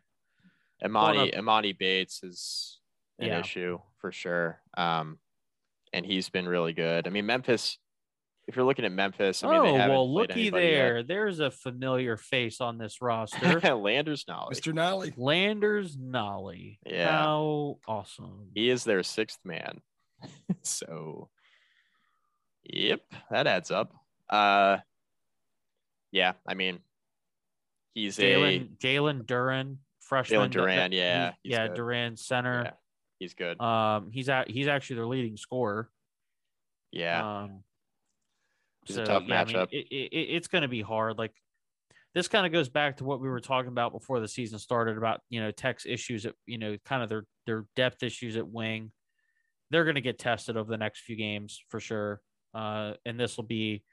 [0.83, 1.33] Imani.
[1.33, 2.79] up- Emoni Bates is
[3.19, 3.39] an Yeah.
[3.39, 4.61] issue for sure.
[4.77, 5.19] Um,
[5.93, 7.07] and he's been really good.
[7.07, 7.77] I mean, Memphis.
[8.47, 10.71] If you're looking at Memphis, I mean, oh they well, looky anybody yet.
[10.71, 11.03] there.
[11.03, 13.59] There's a familiar face on this roster.
[13.75, 14.53] Landers Nolley.
[14.55, 14.73] Mr.
[14.73, 15.13] Nolley.
[15.17, 16.79] Landers Nolley.
[16.83, 17.11] Yeah.
[17.11, 18.49] How awesome.
[18.55, 19.81] He is their sixth man.
[20.63, 21.29] so,
[22.63, 23.93] yep, that adds up.
[24.29, 24.77] Uh,
[26.11, 26.79] yeah, I mean,
[27.93, 29.77] he's a Jalen Jalen Duren,
[30.09, 30.51] freshman.
[30.51, 30.89] Jalen Duren.
[30.91, 31.77] Yeah, yeah, good.
[31.77, 32.63] Duren center.
[32.65, 32.71] Yeah,
[33.19, 33.61] he's good.
[33.61, 35.89] Um, he's at he's actually their leading scorer.
[36.91, 37.63] Yeah, Um,
[38.87, 39.67] It's a tough yeah, I mean, matchup.
[39.71, 41.19] it, it, it's going to be hard.
[41.19, 41.33] Like
[42.15, 44.97] this kind of goes back to what we were talking about before the season started
[44.97, 48.47] about you know Tech's issues at you know kind of their their depth issues at
[48.47, 48.91] wing.
[49.69, 52.21] They're going to get tested over the next few games for sure,
[52.55, 53.83] uh, and this will be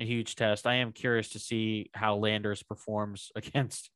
[0.00, 0.66] a huge test.
[0.66, 3.90] I am curious to see how Landers performs against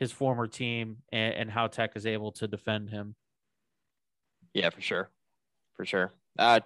[0.00, 3.14] his former team and, and how Tech is able to defend him.
[4.54, 5.10] yeah, for sure,
[5.76, 6.12] for sure.
[6.38, 6.60] Uh,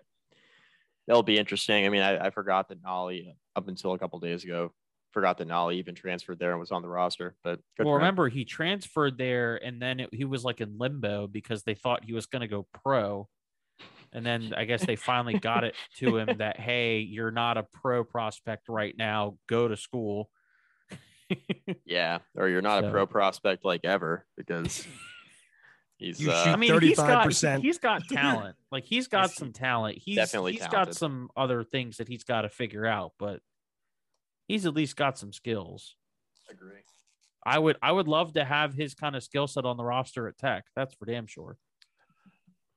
[1.06, 1.84] that'll be interesting.
[1.84, 4.72] I mean, I, I forgot that Nolley up until a couple days ago.
[5.10, 7.34] Forgot that Nolley even transferred there and was on the roster.
[7.42, 11.64] But well, remember he transferred there, and then it, he was like in limbo because
[11.64, 13.28] they thought he was going to go pro,
[14.12, 17.66] and then I guess they finally got it to him that hey, you're not a
[17.74, 19.38] pro prospect right now.
[19.48, 20.30] Go to school.
[21.84, 24.86] Yeah, or you're not So- a pro prospect like ever because
[25.98, 26.20] he's.
[26.20, 28.56] You uh, I mean, he's got he's got talent.
[28.70, 29.98] Like he's got He's some talent.
[29.98, 33.40] He's definitely he's got some other things that he's got to figure out, but
[34.48, 35.94] he's at least got some skills.
[36.50, 36.80] agree.
[37.46, 40.26] I would I would love to have his kind of skill set on the roster
[40.28, 40.64] at Tech.
[40.74, 41.58] That's for damn sure.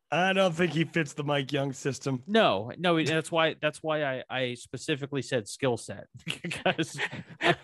[0.10, 2.24] I don't think he fits the Mike Young system.
[2.28, 6.98] No, no, that's why that's why I, I specifically said skill set because
[7.42, 7.56] I,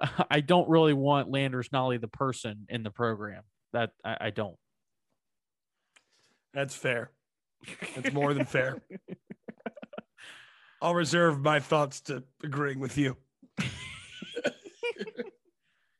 [0.30, 3.42] I don't really want Landers Nolley the person in the program.
[3.72, 4.56] That I, I don't.
[6.54, 7.10] That's fair.
[7.94, 8.78] That's more than fair.
[10.82, 13.16] I'll reserve my thoughts to agreeing with you.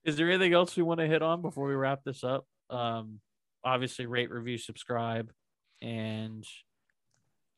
[0.04, 2.46] Is there anything else we want to hit on before we wrap this up?
[2.70, 3.20] Um,
[3.62, 5.30] obviously, rate, review, subscribe,
[5.82, 6.46] and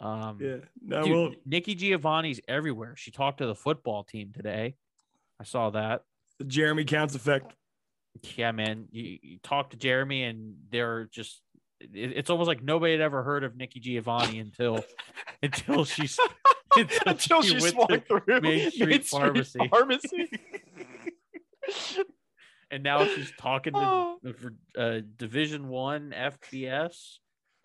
[0.01, 0.57] um, Yeah.
[0.83, 2.95] No, dude, well, Nikki Giovanni's everywhere.
[2.97, 4.75] She talked to the football team today.
[5.41, 6.03] I saw that.
[6.41, 7.55] The Jeremy Counts effect.
[8.37, 8.89] Yeah, man.
[8.91, 11.41] You, you talk to Jeremy, and they're just.
[11.81, 14.85] It, it's almost like nobody had ever heard of Nikki Giovanni until
[15.43, 16.19] until she's
[17.07, 19.59] Until she she went swung through Main Street Pharmacy.
[19.71, 20.31] Pharmacy.
[22.71, 24.19] and now she's talking to Oh.
[24.79, 27.17] uh, Division One FBS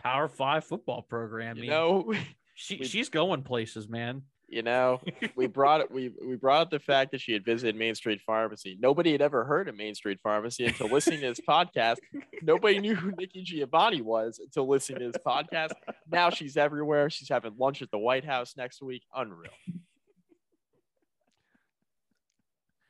[0.02, 1.58] Power Five football program.
[1.58, 2.14] You know,
[2.56, 4.24] she she's going places, man.
[4.48, 5.02] You know,
[5.36, 5.92] we brought it.
[5.92, 8.78] We we brought up the fact that she had visited Main Street Pharmacy.
[8.80, 11.98] Nobody had ever heard of Main Street Pharmacy until listening to this podcast.
[12.42, 15.72] Nobody knew who Nikki Giovanni was until listening to this podcast.
[16.12, 17.10] Now she's everywhere.
[17.10, 19.04] She's having lunch at the White House next week.
[19.16, 19.52] Unreal.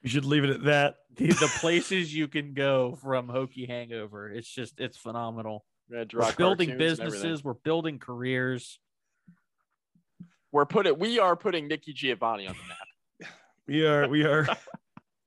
[0.02, 0.98] You should leave it at that.
[1.15, 5.65] The, the places you can go from Hokie Hangover, it's just it's phenomenal.
[5.90, 7.22] We're gonna draw We're building cartoons and everything.
[7.22, 8.80] businesses, we're building careers.
[10.56, 10.98] We're putting.
[10.98, 13.34] We are putting Nikki Giovanni on the map.
[13.68, 14.48] We are we are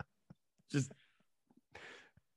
[0.72, 0.90] just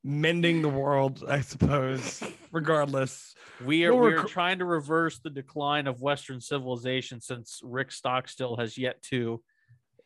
[0.03, 2.21] mending the world, I suppose.
[2.51, 3.33] Regardless.
[3.63, 8.57] We are we're we're trying to reverse the decline of Western civilization since Rick Stockstill
[8.57, 9.41] has yet to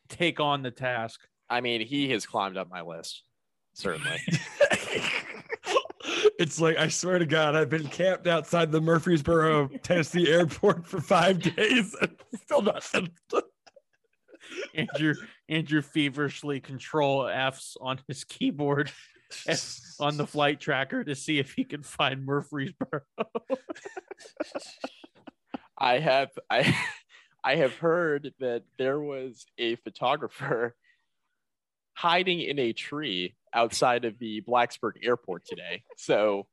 [0.07, 1.21] take on the task.
[1.49, 3.23] I mean, he has climbed up my list.
[3.73, 4.19] Certainly.
[6.37, 10.99] It's like I swear to God, I've been camped outside the Murfreesboro, Tennessee airport for
[10.99, 13.09] five days and still nothing.
[14.75, 15.15] Andrew
[15.49, 18.91] Andrew feverishly control F's on his keyboard
[19.99, 23.01] on the flight tracker to see if he can find Murfreesboro.
[25.77, 26.75] I have I
[27.43, 30.75] I have heard that there was a photographer
[31.95, 35.83] hiding in a tree outside of the Blacksburg airport today.
[35.97, 36.45] So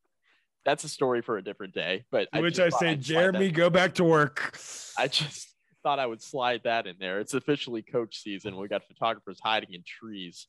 [0.64, 2.05] that's a story for a different day.
[2.10, 4.56] But Which I thought say, I'd Jeremy, go back to work.
[4.97, 5.48] I just
[5.82, 7.19] thought I would slide that in there.
[7.19, 8.56] It's officially coach season.
[8.56, 10.47] We got photographers hiding in trees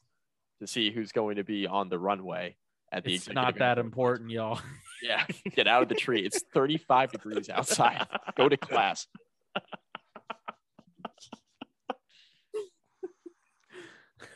[0.59, 2.55] to see who's going to be on the runway
[2.91, 3.85] at the It's executive not that airport.
[4.19, 4.59] important, y'all.
[5.01, 5.25] Yeah,
[5.55, 6.21] get out of the tree.
[6.25, 8.07] It's 35 degrees outside.
[8.37, 9.07] Go to class.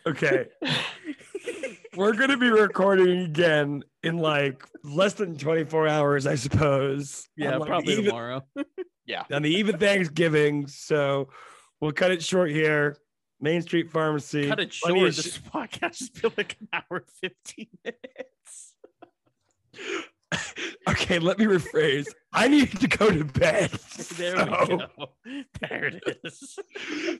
[0.07, 0.47] Okay.
[1.95, 7.27] We're going to be recording again in like less than 24 hours, I suppose.
[7.35, 8.41] Yeah, like, probably the eve- tomorrow.
[9.31, 10.67] On the eve of Thanksgiving.
[10.67, 11.29] So
[11.81, 12.97] we'll cut it short here.
[13.41, 14.47] Main Street Pharmacy.
[14.47, 14.93] Cut it short.
[14.99, 18.73] This sh- podcast has been like an hour and 15 minutes.
[20.89, 22.07] Okay, let me rephrase.
[22.33, 23.71] I need to go to bed.
[24.17, 24.87] There So- we go.
[25.61, 26.57] There it is.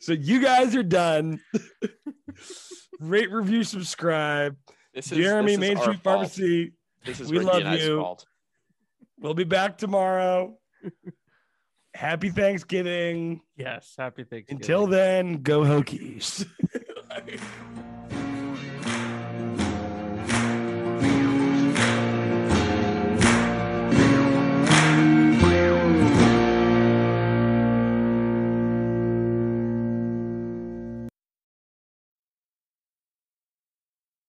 [0.02, 1.40] So you guys are done.
[3.00, 4.56] Rate, review, subscribe.
[4.94, 6.16] This is Jeremy, this is Main our Street fault.
[6.18, 6.74] Pharmacy.
[7.06, 8.00] This is we Ricky love and I's you.
[8.02, 8.26] fault.
[9.20, 10.58] We'll be back tomorrow.
[11.94, 13.42] Happy Thanksgiving.
[13.56, 13.94] Yes.
[13.98, 14.62] Happy Thanksgiving.
[14.62, 16.46] Until then, go Hokies.